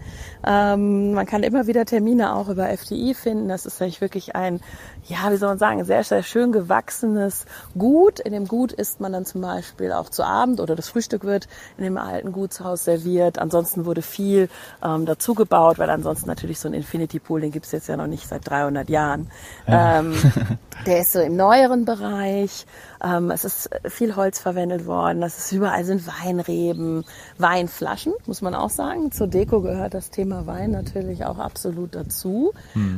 Ähm, 0.46 1.12
man 1.12 1.26
kann 1.26 1.42
immer 1.42 1.66
wieder 1.66 1.84
Termine 1.84 2.34
auch 2.34 2.48
über 2.48 2.70
FDI 2.70 3.14
finden. 3.14 3.48
Das 3.48 3.66
ist 3.66 3.80
eigentlich 3.82 4.00
wirklich 4.00 4.34
ein, 4.34 4.60
ja, 5.08 5.30
wie 5.30 5.36
soll 5.36 5.50
man 5.50 5.58
sagen, 5.58 5.84
sehr, 5.84 6.02
sehr 6.02 6.22
schön 6.22 6.52
gewachsenes 6.52 7.46
Gut. 7.78 8.18
In 8.18 8.32
dem 8.32 8.48
Gut 8.48 8.72
isst 8.72 9.00
man 9.00 9.12
dann 9.12 9.24
zum 9.24 9.40
Beispiel 9.40 9.92
auch 9.92 10.10
zu 10.10 10.24
Abend 10.24 10.60
oder 10.60 10.74
das 10.74 10.88
Frühstück 10.88 11.24
wird 11.24 11.46
in 11.78 11.84
dem 11.84 11.96
alten 11.96 12.32
Gutshaus 12.32 12.84
serviert. 12.84 13.38
Ansonsten 13.38 13.84
wurde 13.84 14.02
viel 14.02 14.48
ähm, 14.82 15.06
dazu 15.06 15.34
gebaut, 15.34 15.78
weil 15.78 15.90
ansonsten 15.90 16.28
natürlich 16.28 16.58
so 16.58 16.68
ein 16.68 16.74
Infinity 16.74 17.20
Pool, 17.20 17.40
den 17.40 17.52
gibt's 17.52 17.72
jetzt 17.72 17.88
ja 17.88 17.96
noch 17.96 18.08
nicht 18.08 18.26
seit 18.26 18.48
300 18.48 18.88
Jahren. 18.88 19.30
Ähm, 19.66 20.14
der 20.86 21.00
ist 21.00 21.12
so 21.12 21.20
im 21.20 21.36
neueren 21.36 21.84
Bereich. 21.84 22.66
Ähm, 23.02 23.30
es 23.30 23.44
ist 23.44 23.70
viel 23.88 24.16
Holz 24.16 24.38
verwendet 24.38 24.86
worden. 24.86 25.20
Das 25.20 25.38
ist 25.38 25.52
überall 25.52 25.84
sind 25.84 26.06
Weinreben, 26.06 27.04
Weinflaschen, 27.38 28.12
muss 28.26 28.42
man 28.42 28.54
auch 28.54 28.70
sagen. 28.70 29.12
Zur 29.12 29.26
Deko 29.26 29.60
gehört 29.60 29.94
das 29.94 30.10
Thema 30.10 30.46
Wein 30.46 30.70
natürlich 30.70 31.24
auch 31.24 31.38
absolut 31.38 31.94
dazu. 31.94 32.52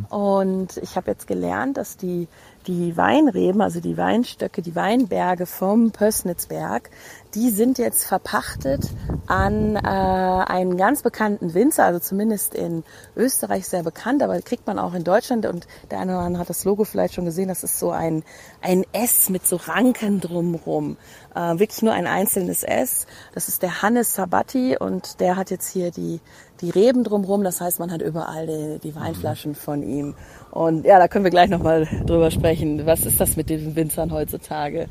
Und 0.09 0.77
ich 0.79 0.97
habe 0.97 1.11
jetzt 1.11 1.27
gelernt, 1.27 1.77
dass 1.77 1.97
die 1.97 2.29
die 2.69 2.97
Weinreben, 2.97 3.63
also 3.63 3.81
die 3.81 3.97
Weinstöcke, 3.97 4.61
die 4.63 4.77
Weinberge 4.77 5.47
vom 5.47 5.91
Pössnitzberg, 5.91 6.91
die 7.35 7.51
sind 7.51 7.79
jetzt 7.79 8.05
verpachtet 8.05 8.89
an 9.27 9.77
äh, 9.77 9.81
einen 9.81 10.77
ganz 10.77 11.03
bekannten 11.03 11.53
Winzer, 11.53 11.85
also 11.85 11.99
zumindest 11.99 12.55
in 12.55 12.85
Österreich 13.17 13.69
sehr 13.69 13.83
bekannt, 13.83 14.23
aber 14.23 14.41
kriegt 14.41 14.67
man 14.67 14.79
auch 14.79 14.95
in 14.95 15.05
Deutschland 15.05 15.45
und 15.47 15.67
der 15.91 16.01
eine 16.01 16.13
oder 16.13 16.23
andere 16.25 16.41
hat 16.41 16.49
das 16.49 16.65
Logo 16.65 16.85
vielleicht 16.85 17.15
schon 17.15 17.27
gesehen, 17.27 17.49
das 17.49 17.65
ist 17.65 17.79
so 17.79 17.91
ein, 17.91 18.25
ein 18.63 18.85
S 18.93 19.29
mit 19.29 19.47
so 19.47 19.57
Ranken 19.57 20.21
drumrum. 20.21 20.97
Äh, 21.35 21.59
wirklich 21.59 21.83
nur 21.83 21.93
ein 21.93 22.07
einzelnes 22.07 22.63
S. 22.63 23.07
Das 23.35 23.49
ist 23.49 23.63
der 23.63 23.83
Hannes 23.83 24.15
Sabatti 24.15 24.77
und 24.79 25.21
der 25.21 25.37
hat 25.37 25.51
jetzt 25.51 25.69
hier 25.69 25.91
die, 25.91 26.21
die 26.61 26.71
Reben 26.71 27.05
drumrum, 27.05 27.45
das 27.45 27.61
heißt, 27.61 27.79
man 27.79 27.93
hat 27.93 28.03
überall 28.03 28.47
die, 28.47 28.79
die 28.83 28.95
Weinflaschen 28.95 29.55
von 29.55 29.83
ihm. 29.83 30.15
Und 30.51 30.85
ja, 30.87 30.99
da 30.99 31.09
können 31.09 31.25
wir 31.25 31.31
gleich 31.31 31.51
nochmal 31.51 31.87
drüber 32.07 32.31
sprechen. 32.31 32.85
Was 32.87 33.05
ist 33.07 33.21
das 33.21 33.37
mit 33.37 33.49
den 33.51 33.77
Winzern 33.77 34.11
heutzutage? 34.13 34.87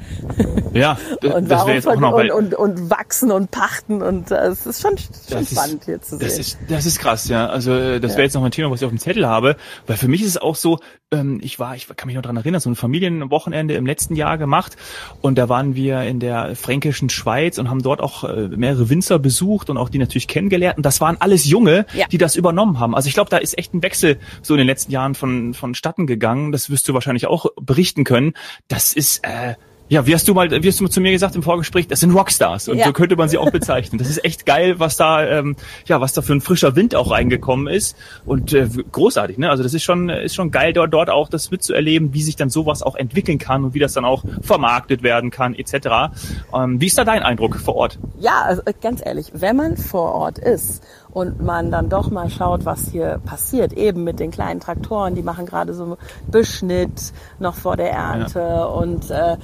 Ja, 0.74 0.98
Und 1.34 1.50
das 1.50 1.66
jetzt 1.68 1.88
auch 1.88 2.00
noch, 2.00 2.14
und, 2.14 2.32
und, 2.32 2.54
und 2.54 2.90
wachsen 2.90 3.32
und 3.32 3.52
pachten 3.52 4.02
und 4.02 4.32
äh, 4.32 4.48
es 4.48 4.66
ist 4.66 4.82
schon, 4.82 4.98
schon 4.98 5.08
Das 5.30 5.42
ist- 5.42 5.52
spannend 5.52 5.84
hier 5.86 6.02
zu 6.02 6.18
Das 6.18 6.34
sehen. 6.34 6.42
ist, 6.42 6.58
das 6.70 6.86
ist 6.86 7.00
krass, 7.00 7.28
ja. 7.28 7.48
Also 7.48 7.74
äh, 7.74 8.00
das 8.00 8.12
Ja. 8.12 8.18
wäre 8.18 8.26
jetzt 8.26 8.34
noch 8.36 8.44
ein 8.44 8.52
Thema, 8.52 8.70
was 8.72 8.82
ich 8.82 8.86
auf 8.86 8.92
dem 8.92 9.00
Zettel 9.00 9.28
habe, 9.28 9.56
weil 9.88 9.98
für 9.98 10.08
mich 10.08 10.22
ist 10.22 10.28
es 10.30 10.38
auch 10.38 10.56
so, 10.56 10.80
ähm, 11.12 11.40
ich 11.42 11.58
war, 11.58 11.76
ich 11.76 11.88
kann 11.96 12.08
mich 12.08 12.16
noch 12.16 12.22
dran 12.22 12.38
erinnern, 12.38 12.60
so 12.62 12.70
ein 12.70 12.76
Familienwochenende 12.76 13.74
im 13.76 13.86
letzten 13.86 14.16
Jahr 14.16 14.38
gemacht 14.38 14.76
und 15.22 15.38
da 15.38 15.50
waren 15.50 15.74
wir 15.76 16.02
in 16.04 16.20
der 16.20 16.56
fränkischen 16.56 17.10
Schweiz 17.10 17.58
und 17.58 17.70
haben 17.70 17.82
dort 17.82 18.02
auch 18.02 18.24
äh, 18.26 18.48
mehrere 18.50 18.90
Winzer 18.90 19.18
besucht 19.20 19.70
und 19.70 19.78
auch 19.78 19.90
die 19.90 19.98
natürlich 20.00 20.28
kennengelernt 20.28 20.78
und 20.78 20.86
das 20.86 21.02
waren 21.02 21.18
alles 21.20 21.46
Junge, 21.46 21.86
Ja. 21.94 22.06
die 22.12 22.18
das 22.18 22.36
übernommen 22.36 22.80
haben. 22.80 22.94
Also 22.94 23.08
ich 23.08 23.14
glaube, 23.14 23.30
da 23.30 23.38
ist 23.38 23.58
echt 23.58 23.74
ein 23.74 23.82
Wechsel 23.84 24.20
so 24.42 24.54
in 24.54 24.60
den 24.60 24.68
letzten 24.68 24.92
Jahren 24.92 25.16
von 25.16 25.47
vonstatten 25.54 26.08
gegangen. 26.08 26.52
Das 26.52 26.70
wirst 26.70 26.88
du 26.88 26.94
wahrscheinlich 26.94 27.28
auch 27.28 27.48
berichten 27.60 28.04
können. 28.04 28.34
Das 28.68 28.94
ist 28.94 29.24
äh, 29.24 29.56
ja, 29.90 30.06
wie 30.06 30.14
hast 30.14 30.28
du 30.28 30.34
mal, 30.34 30.50
wie 30.52 30.68
hast 30.68 30.80
du 30.80 30.88
zu 30.88 31.00
mir 31.02 31.12
gesagt 31.12 31.36
im 31.36 31.44
Vorgespräch, 31.44 31.88
das 31.88 32.02
sind 32.02 32.12
Rockstars 32.12 32.68
und 32.68 32.78
Ja. 32.78 32.86
so 32.86 32.94
könnte 32.94 33.16
man 33.16 33.30
sie 33.30 33.38
auch 33.38 33.52
bezeichnen. 33.52 33.98
Das 33.98 34.10
ist 34.10 34.24
echt 34.26 34.46
geil, 34.46 34.80
was 34.80 34.98
da, 34.98 35.26
ähm, 35.26 35.56
ja, 35.86 36.02
was 36.02 36.14
da 36.14 36.22
für 36.22 36.34
ein 36.34 36.42
frischer 36.42 36.76
Wind 36.76 36.94
auch 36.96 37.12
reingekommen 37.12 37.68
ist 37.68 37.96
und 38.26 38.54
äh, 38.54 38.68
großartig. 38.92 39.38
Ne? 39.38 39.50
Also 39.50 39.64
das 39.64 39.74
ist 39.74 39.84
schon, 39.84 40.10
ist 40.10 40.36
schon 40.36 40.52
geil, 40.52 40.74
dort, 40.74 40.94
dort 40.94 41.10
auch 41.10 41.30
das 41.30 41.52
mitzuerleben, 41.52 42.14
wie 42.14 42.22
sich 42.22 42.36
dann 42.36 42.50
sowas 42.50 42.84
auch 42.84 42.96
entwickeln 42.96 43.38
kann 43.38 43.64
und 43.64 43.74
wie 43.74 43.80
das 43.80 43.94
dann 43.94 44.06
auch 44.06 44.24
vermarktet 44.42 45.04
werden 45.04 45.30
kann 45.32 45.56
etc. 45.56 46.14
Ähm, 46.54 46.82
wie 46.82 46.88
ist 46.88 46.98
da 46.98 47.06
dein 47.06 47.24
Eindruck 47.24 47.56
vor 47.56 47.76
Ort? 47.76 47.98
Ja, 48.20 48.42
also 48.46 48.62
äh, 48.66 48.74
ganz 48.82 49.02
ehrlich, 49.06 49.32
wenn 49.34 49.56
man 49.56 49.78
vor 49.78 50.14
Ort 50.14 50.38
ist 50.40 50.84
und 51.12 51.42
man 51.42 51.72
dann 51.72 51.90
doch 51.90 52.12
mal 52.12 52.30
schaut, 52.30 52.66
was 52.66 52.90
hier 52.92 53.20
passiert, 53.26 53.74
eben 53.74 54.04
mit 54.04 54.20
den 54.20 54.32
kleinen 54.32 54.60
Traktoren, 54.60 55.16
die 55.16 55.24
machen 55.24 55.46
gerade 55.46 55.74
so 55.74 55.98
Beschnitt 56.30 57.14
noch 57.40 57.56
vor 57.56 57.78
der 57.78 57.92
Ernte 57.92 58.68
und 58.68 59.10
äh, 59.10 59.38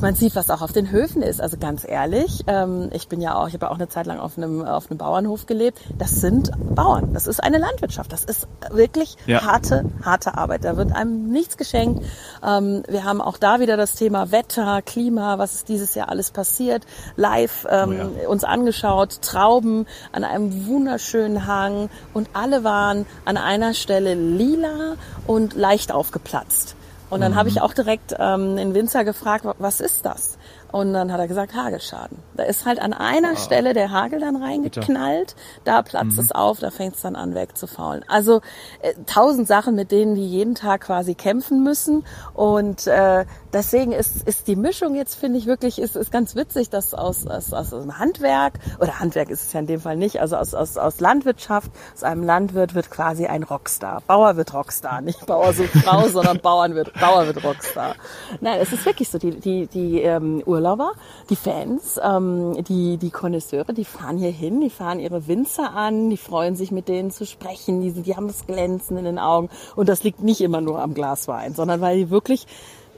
man 0.00 0.14
sieht, 0.14 0.34
was 0.34 0.50
auch 0.50 0.62
auf 0.62 0.72
den 0.72 0.90
Höfen 0.90 1.22
ist. 1.22 1.40
Also 1.40 1.56
ganz 1.58 1.86
ehrlich, 1.86 2.44
ähm, 2.46 2.90
ich 2.92 3.08
bin 3.08 3.20
ja 3.20 3.36
auch, 3.36 3.48
ich 3.48 3.54
habe 3.54 3.66
ja 3.66 3.70
auch 3.72 3.76
eine 3.76 3.88
Zeit 3.88 4.06
lang 4.06 4.18
auf 4.18 4.36
einem 4.36 4.64
auf 4.64 4.90
einem 4.90 4.98
Bauernhof 4.98 5.46
gelebt. 5.46 5.78
Das 5.98 6.20
sind 6.20 6.50
Bauern. 6.74 7.12
Das 7.14 7.26
ist 7.26 7.42
eine 7.42 7.58
Landwirtschaft. 7.58 8.12
Das 8.12 8.24
ist 8.24 8.46
wirklich 8.70 9.16
Ja. 9.26 9.42
harte, 9.44 9.84
harte 10.04 10.36
Arbeit. 10.36 10.64
Da 10.64 10.76
wird 10.76 10.92
einem 10.94 11.30
nichts 11.30 11.56
geschenkt. 11.56 12.04
Ähm, 12.46 12.82
wir 12.88 13.04
haben 13.04 13.20
auch 13.20 13.38
da 13.38 13.60
wieder 13.60 13.76
das 13.76 13.94
Thema 13.94 14.30
Wetter, 14.30 14.82
Klima, 14.82 15.38
was 15.38 15.54
ist 15.54 15.68
dieses 15.68 15.94
Jahr 15.94 16.08
alles 16.08 16.30
passiert, 16.30 16.84
live 17.16 17.66
ähm, 17.70 18.10
Oh 18.24 18.30
uns 18.30 18.44
angeschaut, 18.44 19.22
Trauben 19.22 19.86
an 20.12 20.24
einem 20.24 20.66
wunderschönen 20.66 21.46
Hang 21.46 21.90
und 22.14 22.28
alle 22.32 22.64
waren 22.64 23.06
an 23.24 23.36
einer 23.36 23.74
Stelle 23.74 24.14
lila 24.14 24.94
und 25.26 25.54
leicht 25.54 25.92
aufgeplatzt. 25.92 26.76
Und 27.10 27.20
dann 27.20 27.34
habe 27.34 27.48
ich 27.48 27.60
auch 27.60 27.74
direkt 27.74 28.14
ähm, 28.18 28.56
den 28.56 28.74
Winzer 28.74 29.04
gefragt, 29.04 29.44
wa- 29.44 29.54
was 29.58 29.80
ist 29.80 30.04
das? 30.06 30.37
Und 30.70 30.92
dann 30.92 31.12
hat 31.12 31.18
er 31.18 31.28
gesagt, 31.28 31.54
Hagelschaden. 31.54 32.18
Da 32.36 32.42
ist 32.42 32.66
halt 32.66 32.80
an 32.80 32.92
einer 32.92 33.36
Stelle 33.36 33.72
der 33.72 33.90
Hagel 33.90 34.20
dann 34.20 34.36
reingeknallt, 34.36 35.34
da 35.64 35.82
platzt 35.82 36.18
es 36.18 36.30
auf, 36.30 36.58
da 36.60 36.70
fängt 36.70 36.96
es 36.96 37.00
dann 37.02 37.16
an 37.16 37.34
wegzufaulen. 37.34 38.04
Also 38.06 38.42
äh, 38.82 38.92
tausend 39.06 39.48
Sachen, 39.48 39.74
mit 39.74 39.90
denen 39.92 40.14
die 40.14 40.26
jeden 40.26 40.54
Tag 40.54 40.82
quasi 40.82 41.14
kämpfen 41.14 41.62
müssen. 41.62 42.04
Und 42.34 42.86
äh, 42.86 43.24
deswegen 43.52 43.92
ist, 43.92 44.28
ist 44.28 44.46
die 44.46 44.56
Mischung 44.56 44.94
jetzt, 44.94 45.14
finde 45.14 45.38
ich 45.38 45.46
wirklich, 45.46 45.78
ist, 45.80 45.96
ist 45.96 46.12
ganz 46.12 46.36
witzig, 46.36 46.68
dass 46.68 46.92
aus, 46.92 47.26
aus, 47.26 47.52
aus 47.52 47.72
einem 47.72 47.98
Handwerk, 47.98 48.54
oder 48.78 49.00
Handwerk 49.00 49.30
ist 49.30 49.46
es 49.46 49.52
ja 49.52 49.60
in 49.60 49.66
dem 49.66 49.80
Fall 49.80 49.96
nicht, 49.96 50.20
also 50.20 50.36
aus, 50.36 50.54
aus, 50.54 50.76
aus 50.76 51.00
Landwirtschaft, 51.00 51.70
aus 51.94 52.02
einem 52.02 52.22
Landwirt 52.24 52.74
wird 52.74 52.90
quasi 52.90 53.26
ein 53.26 53.42
Rockstar. 53.42 54.02
Bauer 54.06 54.36
wird 54.36 54.52
Rockstar, 54.52 55.00
nicht 55.00 55.24
Bauer 55.26 55.54
so 55.54 55.64
Frau, 55.64 56.08
sondern 56.08 56.40
Bauern 56.40 56.74
wird, 56.74 56.92
Bauer 57.00 57.26
wird 57.26 57.42
Rockstar. 57.42 57.94
Nein, 58.40 58.58
es 58.60 58.72
ist 58.72 58.84
wirklich 58.84 59.08
so, 59.08 59.18
die, 59.18 59.30
die, 59.30 59.66
die 59.66 60.02
ähm, 60.02 60.42
Urlauber, 60.58 60.92
die 61.30 61.36
Fans, 61.36 62.00
ähm, 62.02 62.62
die, 62.64 62.96
die 62.96 63.10
Konnoisseure, 63.10 63.72
die 63.72 63.84
fahren 63.84 64.18
hier 64.18 64.30
hin, 64.30 64.60
die 64.60 64.70
fahren 64.70 64.98
ihre 64.98 65.28
Winzer 65.28 65.72
an, 65.74 66.10
die 66.10 66.16
freuen 66.16 66.56
sich 66.56 66.72
mit 66.72 66.88
denen 66.88 67.12
zu 67.12 67.26
sprechen, 67.26 67.80
die, 67.80 67.92
die 67.92 68.16
haben 68.16 68.26
das 68.26 68.46
Glänzen 68.46 68.98
in 68.98 69.04
den 69.04 69.18
Augen. 69.18 69.48
Und 69.76 69.88
das 69.88 70.02
liegt 70.02 70.22
nicht 70.22 70.40
immer 70.40 70.60
nur 70.60 70.80
am 70.80 70.94
Glas 70.94 71.28
Wein, 71.28 71.54
sondern 71.54 71.80
weil 71.80 71.96
die 71.96 72.10
wirklich 72.10 72.46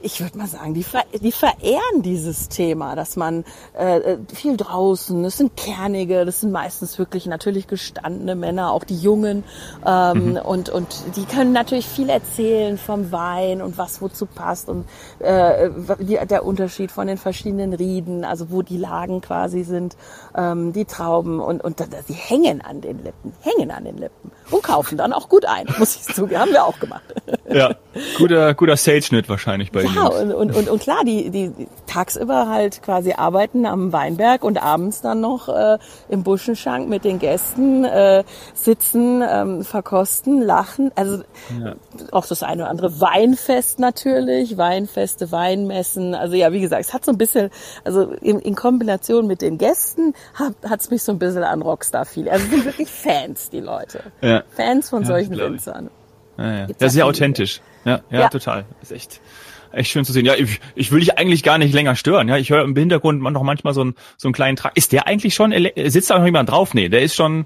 ich 0.03 0.21
würde 0.21 0.37
mal 0.37 0.47
sagen, 0.47 0.73
die, 0.73 0.83
ver 0.83 1.03
die 1.13 1.31
verehren 1.31 2.01
dieses 2.01 2.49
Thema, 2.49 2.95
dass 2.95 3.15
man 3.15 3.43
äh, 3.77 3.97
äh, 3.97 4.17
viel 4.33 4.57
draußen, 4.57 5.21
das 5.23 5.37
sind 5.37 5.55
kernige, 5.55 6.25
das 6.25 6.41
sind 6.41 6.51
meistens 6.51 6.97
wirklich 6.97 7.25
natürlich 7.25 7.67
gestandene 7.67 8.35
Männer, 8.35 8.71
auch 8.71 8.83
die 8.83 8.97
Jungen. 8.97 9.43
Ähm, 9.85 10.31
mhm. 10.31 10.37
und, 10.37 10.69
und 10.69 10.87
die 11.15 11.25
können 11.25 11.53
natürlich 11.53 11.87
viel 11.87 12.09
erzählen 12.09 12.77
vom 12.77 13.11
Wein 13.11 13.61
und 13.61 13.77
was 13.77 14.01
wozu 14.01 14.25
passt 14.25 14.69
und 14.69 14.85
äh, 15.19 15.69
die, 15.99 16.19
der 16.27 16.45
Unterschied 16.45 16.91
von 16.91 17.07
den 17.07 17.17
verschiedenen 17.17 17.73
Rieden, 17.73 18.25
also 18.25 18.51
wo 18.51 18.61
die 18.61 18.77
Lagen 18.77 19.21
quasi 19.21 19.63
sind, 19.63 19.95
ähm, 20.35 20.73
die 20.73 20.85
Trauben 20.85 21.39
und, 21.39 21.63
und 21.63 21.79
die 22.09 22.13
hängen 22.13 22.61
an 22.61 22.81
den 22.81 23.03
Lippen, 23.03 23.33
hängen 23.41 23.71
an 23.71 23.85
den 23.85 23.97
Lippen 23.97 24.31
und 24.49 24.63
kaufen 24.63 24.97
dann 24.97 25.13
auch 25.13 25.29
gut 25.29 25.45
ein, 25.45 25.67
muss 25.77 25.95
ich 25.95 26.13
zugeben, 26.13 26.41
haben 26.41 26.51
wir 26.51 26.65
auch 26.65 26.79
gemacht. 26.79 27.03
Ja, 27.49 27.75
guter, 28.17 28.53
guter 28.53 28.77
Sales-Schnitt 28.77 29.29
wahrscheinlich 29.29 29.71
bei 29.71 29.83
ja, 29.83 29.90
und, 29.97 30.31
und, 30.33 30.55
und, 30.55 30.69
und 30.69 30.81
klar, 30.81 31.03
die, 31.05 31.29
die 31.29 31.51
tagsüber 31.87 32.47
halt 32.47 32.81
quasi 32.81 33.13
arbeiten 33.13 33.65
am 33.65 33.91
Weinberg 33.91 34.43
und 34.43 34.61
abends 34.61 35.01
dann 35.01 35.21
noch 35.21 35.49
äh, 35.49 35.77
im 36.09 36.23
Buschenschank 36.23 36.87
mit 36.87 37.03
den 37.03 37.19
Gästen 37.19 37.83
äh, 37.83 38.23
sitzen, 38.53 39.23
ähm, 39.27 39.63
verkosten, 39.63 40.41
lachen. 40.41 40.91
Also 40.95 41.23
ja. 41.63 41.75
auch 42.11 42.25
das 42.25 42.43
eine 42.43 42.63
oder 42.63 42.71
andere 42.71 43.01
Weinfest 43.01 43.79
natürlich, 43.79 44.57
Weinfeste, 44.57 45.31
Weinmessen. 45.31 46.15
Also 46.15 46.35
ja, 46.35 46.51
wie 46.51 46.61
gesagt, 46.61 46.85
es 46.85 46.93
hat 46.93 47.05
so 47.05 47.11
ein 47.11 47.17
bisschen, 47.17 47.49
also 47.83 48.11
in, 48.21 48.39
in 48.39 48.55
Kombination 48.55 49.27
mit 49.27 49.41
den 49.41 49.57
Gästen 49.57 50.13
hat 50.33 50.79
es 50.79 50.89
mich 50.89 51.03
so 51.03 51.11
ein 51.11 51.19
bisschen 51.19 51.43
an 51.43 51.61
Rockstar 51.61 52.05
viel. 52.05 52.29
Also 52.29 52.45
sind 52.47 52.65
wirklich 52.65 52.89
Fans, 52.89 53.49
die 53.49 53.59
Leute. 53.59 54.01
Ja. 54.21 54.43
Fans 54.55 54.89
von 54.89 55.01
ja, 55.01 55.07
solchen 55.07 55.37
Winzern. 55.37 55.89
Ja, 56.37 56.53
ja. 56.53 56.67
ja 56.79 56.89
sehr 56.89 57.05
authentisch. 57.05 57.61
Ja, 57.85 58.01
ja, 58.09 58.21
ja, 58.21 58.29
total. 58.29 58.65
Ist 58.81 58.91
echt 58.91 59.21
echt 59.71 59.91
schön 59.91 60.05
zu 60.05 60.11
sehen. 60.11 60.25
Ja, 60.25 60.35
ich, 60.35 60.59
ich 60.75 60.91
will 60.91 60.99
dich 60.99 61.17
eigentlich 61.17 61.43
gar 61.43 61.57
nicht 61.57 61.73
länger 61.73 61.95
stören. 61.95 62.27
Ja, 62.27 62.37
ich 62.37 62.49
höre 62.49 62.63
im 62.63 62.75
Hintergrund 62.75 63.21
noch 63.21 63.43
manchmal 63.43 63.73
so 63.73 63.81
einen 63.81 63.95
so 64.17 64.27
einen 64.27 64.33
kleinen 64.33 64.55
Trag. 64.55 64.73
Ist 64.75 64.91
der 64.91 65.07
eigentlich 65.07 65.35
schon 65.35 65.53
sitzt 65.75 66.09
da 66.09 66.17
noch 66.17 66.25
jemand 66.25 66.49
drauf? 66.49 66.73
Nee, 66.73 66.89
der 66.89 67.01
ist 67.01 67.15
schon 67.15 67.45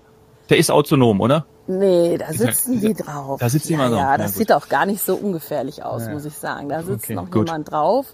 der 0.50 0.58
ist 0.58 0.70
autonom, 0.70 1.22
oder? 1.22 1.46
Nee, 1.68 2.18
da 2.20 2.32
sitzen 2.32 2.80
die 2.80 2.94
drauf. 2.94 3.40
Da 3.40 3.50
sitzt 3.50 3.70
jemand 3.70 3.92
ja, 3.92 3.98
drauf. 3.98 4.12
Ja, 4.12 4.18
das 4.18 4.32
ja, 4.34 4.38
sieht 4.38 4.52
auch 4.52 4.70
gar 4.70 4.86
nicht 4.86 5.02
so 5.02 5.16
ungefährlich 5.16 5.84
aus, 5.84 6.06
ja. 6.06 6.14
muss 6.14 6.26
ich 6.26 6.36
sagen. 6.36 6.70
Da 6.70 6.84
sitzt 6.84 7.06
okay, 7.06 7.16
noch 7.16 7.32
gut. 7.32 7.48
jemand 7.48 7.72
drauf, 7.72 8.06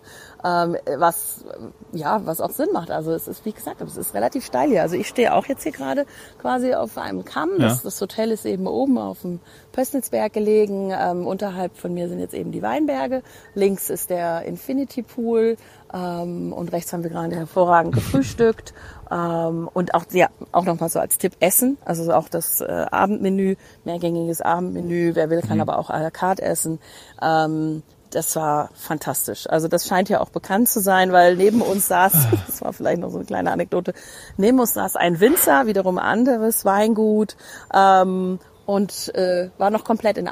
ähm, 0.44 0.78
was 0.98 1.46
ja, 1.94 2.26
was 2.26 2.42
auch 2.42 2.52
Sinn 2.52 2.70
macht. 2.74 2.92
Also 2.92 3.12
es 3.12 3.28
ist, 3.28 3.46
wie 3.46 3.52
gesagt, 3.52 3.82
es 3.82 3.98
ist 3.98 4.14
relativ 4.14 4.46
steil 4.46 4.70
hier. 4.70 4.82
Also 4.82 4.96
ich 4.96 5.08
stehe 5.08 5.34
auch 5.34 5.46
jetzt 5.46 5.64
hier 5.64 5.72
gerade 5.72 6.06
quasi 6.40 6.74
auf 6.74 6.98
einem 6.98 7.26
Kamm. 7.26 7.52
Das, 7.60 7.84
das 7.84 8.00
Hotel 8.00 8.32
ist 8.32 8.46
eben 8.46 8.68
oben 8.68 8.98
auf 8.98 9.22
dem 9.22 9.40
Pössnitzberg 9.72 10.32
gelegen. 10.32 10.92
Ähm, 10.98 11.28
unterhalb 11.28 11.78
von 11.78 11.94
mir 11.94 12.08
sind 12.08 12.20
jetzt 12.20 12.34
eben 12.34 12.52
die 12.52 12.62
Weinberge. 12.62 13.24
Links 13.56 13.90
ist 13.90 14.10
der 14.10 14.44
Infinity 14.44 15.04
Pool 15.04 15.58
ähm, 15.94 16.54
und 16.54 16.72
rechts 16.72 16.94
haben 16.94 17.04
wir 17.04 17.10
gerade 17.10 17.36
hervorragend 17.36 17.96
gefrühstückt. 17.96 18.74
Ähm, 19.12 19.70
und 19.74 19.94
auch, 19.94 20.06
ja, 20.14 20.30
auch 20.54 20.64
nochmal 20.64 20.88
so 20.88 20.98
als 20.98 21.18
Tipp 21.18 21.34
Essen, 21.42 21.78
also 21.84 22.14
auch 22.14 22.30
das 22.30 22.62
äh, 22.62 22.86
Abendmenü, 22.92 23.58
mehrgängiges 23.84 24.40
Abendmenü, 24.40 25.16
wer 25.16 25.30
will, 25.30 25.42
kann 25.42 25.58
mhm. 25.58 25.64
aber 25.64 25.78
auch 25.78 25.90
à 25.90 26.02
la 26.02 26.12
carte 26.12 26.42
essen. 26.42 26.80
Ähm, 27.22 27.84
das 28.12 28.36
war 28.36 28.70
fantastisch. 28.76 29.50
Also 29.50 29.68
das 29.68 29.88
scheint 29.88 30.10
ja 30.10 30.22
auch 30.22 30.30
bekannt 30.30 30.70
zu 30.70 30.80
sein, 30.80 31.12
weil 31.12 31.36
neben 31.36 31.62
uns 31.62 31.88
saß, 31.88 32.14
das 32.48 32.62
war 32.62 32.74
vielleicht 32.74 33.02
noch 33.02 33.10
so 33.10 33.18
eine 33.18 33.26
kleine 33.26 33.52
Anekdote, 33.52 33.94
neben 34.38 34.60
uns 34.60 34.74
saß 34.74 34.96
ein 34.96 35.20
Winzer, 35.20 35.66
wiederum 35.66 35.98
anderes 35.98 36.66
Weingut 36.66 37.36
ähm, 37.74 38.40
und 38.66 39.14
äh, 39.16 39.50
war 39.58 39.70
noch 39.70 39.84
komplett 39.84 40.18
in 40.18 40.28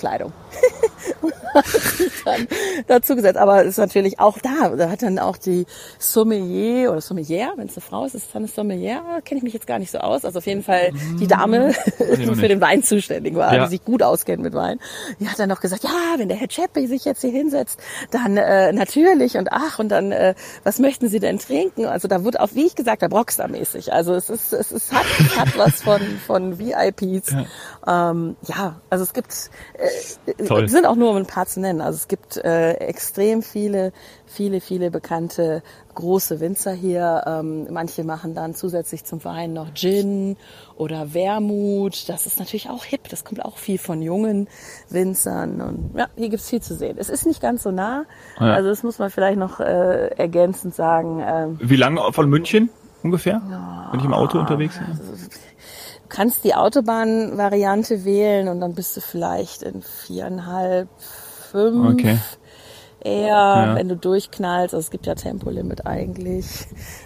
Arbeitskleidung. 0.00 0.32
dann 2.24 2.48
dazu 2.86 3.16
gesetzt. 3.16 3.36
Aber 3.36 3.62
ist 3.64 3.78
natürlich 3.78 4.20
auch 4.20 4.38
da. 4.38 4.70
Da 4.76 4.90
hat 4.90 5.02
dann 5.02 5.18
auch 5.18 5.36
die 5.36 5.66
Sommelier 5.98 6.92
oder 6.92 7.00
Sommelier, 7.00 7.52
wenn 7.56 7.66
es 7.66 7.76
eine 7.76 7.82
Frau 7.82 8.04
ist, 8.04 8.14
ist 8.14 8.26
es 8.26 8.32
dann 8.32 8.42
eine 8.42 8.48
Sommelier, 8.48 9.02
kenne 9.24 9.38
ich 9.38 9.42
mich 9.42 9.54
jetzt 9.54 9.66
gar 9.66 9.78
nicht 9.78 9.90
so 9.90 9.98
aus. 9.98 10.24
Also 10.24 10.38
auf 10.38 10.46
jeden 10.46 10.62
Fall 10.62 10.92
die 11.18 11.26
Dame, 11.26 11.74
die 11.98 12.34
für 12.34 12.48
den 12.48 12.60
Wein 12.60 12.82
zuständig 12.82 13.34
war, 13.34 13.54
ja. 13.54 13.64
die 13.64 13.70
sich 13.70 13.84
gut 13.84 14.02
auskennt 14.02 14.42
mit 14.42 14.54
Wein. 14.54 14.78
Die 15.18 15.28
hat 15.28 15.38
dann 15.38 15.48
noch 15.48 15.60
gesagt, 15.60 15.84
ja, 15.84 15.90
wenn 16.16 16.28
der 16.28 16.36
Herr 16.36 16.48
Cheppe 16.48 16.86
sich 16.86 17.04
jetzt 17.04 17.20
hier 17.20 17.32
hinsetzt, 17.32 17.80
dann 18.10 18.36
äh, 18.36 18.72
natürlich 18.72 19.36
und 19.36 19.52
ach 19.52 19.78
und 19.78 19.88
dann, 19.88 20.12
äh, 20.12 20.34
was 20.64 20.78
möchten 20.78 21.08
Sie 21.08 21.18
denn 21.18 21.38
trinken? 21.38 21.86
Also 21.86 22.08
da 22.08 22.24
wird 22.24 22.38
auch, 22.38 22.50
wie 22.54 22.66
ich 22.66 22.74
gesagt 22.74 23.02
habe, 23.02 23.14
Rockstar-mäßig. 23.14 23.92
Also 23.92 24.14
es 24.14 24.30
ist, 24.30 24.52
es 24.52 24.72
ist, 24.72 24.92
hat, 24.92 25.06
es 25.18 25.38
hat 25.38 25.58
was 25.58 25.82
von, 25.82 26.00
von 26.26 26.58
VIPs. 26.58 27.32
Ja, 27.32 28.10
ähm, 28.10 28.36
ja 28.46 28.80
also 28.88 29.04
es 29.04 29.12
gibt, 29.12 29.50
äh, 29.74 29.88
Toll. 30.46 30.68
sind 30.68 30.86
auch 30.86 30.96
nur 30.96 31.16
ein 31.16 31.26
paar 31.26 31.46
zu 31.46 31.60
nennen. 31.60 31.80
Also 31.80 31.96
es 31.96 32.08
gibt 32.08 32.36
äh, 32.36 32.72
extrem 32.74 33.42
viele, 33.42 33.92
viele, 34.26 34.60
viele 34.60 34.90
bekannte 34.90 35.62
große 35.94 36.40
Winzer 36.40 36.72
hier. 36.72 37.24
Ähm, 37.26 37.66
manche 37.70 38.04
machen 38.04 38.34
dann 38.34 38.54
zusätzlich 38.54 39.04
zum 39.04 39.24
Wein 39.24 39.52
noch 39.52 39.74
Gin 39.74 40.36
oder 40.76 41.14
Wermut. 41.14 42.08
Das 42.08 42.26
ist 42.26 42.38
natürlich 42.38 42.70
auch 42.70 42.84
hip. 42.84 43.08
Das 43.08 43.24
kommt 43.24 43.44
auch 43.44 43.58
viel 43.58 43.78
von 43.78 44.02
jungen 44.02 44.48
Winzern. 44.88 45.60
Und 45.60 45.90
ja, 45.96 46.08
hier 46.16 46.28
gibt's 46.28 46.48
viel 46.48 46.62
zu 46.62 46.74
sehen. 46.74 46.96
Es 46.98 47.10
ist 47.10 47.26
nicht 47.26 47.40
ganz 47.40 47.62
so 47.62 47.70
nah. 47.70 48.04
Ja. 48.38 48.54
Also 48.54 48.68
das 48.68 48.82
muss 48.82 48.98
man 48.98 49.10
vielleicht 49.10 49.38
noch 49.38 49.60
äh, 49.60 50.08
ergänzend 50.16 50.74
sagen. 50.74 51.22
Ähm, 51.24 51.58
Wie 51.60 51.76
lange 51.76 52.12
von 52.12 52.28
München 52.28 52.70
ungefähr, 53.02 53.40
ja, 53.50 53.88
wenn 53.90 54.00
ich 54.00 54.06
im 54.06 54.12
Auto 54.14 54.38
unterwegs 54.38 54.78
bin? 54.78 54.86
Also, 54.88 55.02
kannst 56.10 56.44
die 56.44 56.54
Autobahnvariante 56.54 58.04
wählen 58.04 58.48
und 58.48 58.60
dann 58.60 58.74
bist 58.74 58.96
du 58.96 59.00
vielleicht 59.00 59.62
in 59.62 59.82
viereinhalb, 59.82 60.88
fünf. 61.50 61.94
Okay. 61.94 62.18
Eher, 63.02 63.28
ja. 63.28 63.74
wenn 63.76 63.88
du 63.88 63.96
durchknallst, 63.96 64.74
also 64.74 64.84
es 64.84 64.90
gibt 64.90 65.06
ja 65.06 65.14
Tempolimit 65.14 65.86
eigentlich. 65.86 66.44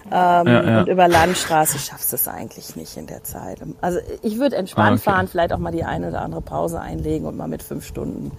Ähm, 0.07 0.11
ja, 0.11 0.63
ja. 0.63 0.79
Und 0.81 0.89
über 0.89 1.07
Landstraße 1.07 1.79
schaffst 1.79 2.11
du 2.11 2.15
es 2.17 2.27
eigentlich 2.27 2.75
nicht 2.75 2.97
in 2.97 3.07
der 3.07 3.23
Zeit. 3.23 3.59
Also 3.79 3.99
ich 4.21 4.37
würde 4.37 4.57
entspannt 4.57 4.89
ah, 4.89 4.93
okay. 4.93 5.01
fahren, 5.01 5.27
vielleicht 5.29 5.53
auch 5.53 5.57
mal 5.57 5.71
die 5.71 5.85
eine 5.85 6.09
oder 6.09 6.21
andere 6.21 6.41
Pause 6.41 6.81
einlegen 6.81 7.25
und 7.25 7.37
mal 7.37 7.47
mit 7.47 7.63
fünf 7.63 7.87
Stunden 7.87 8.33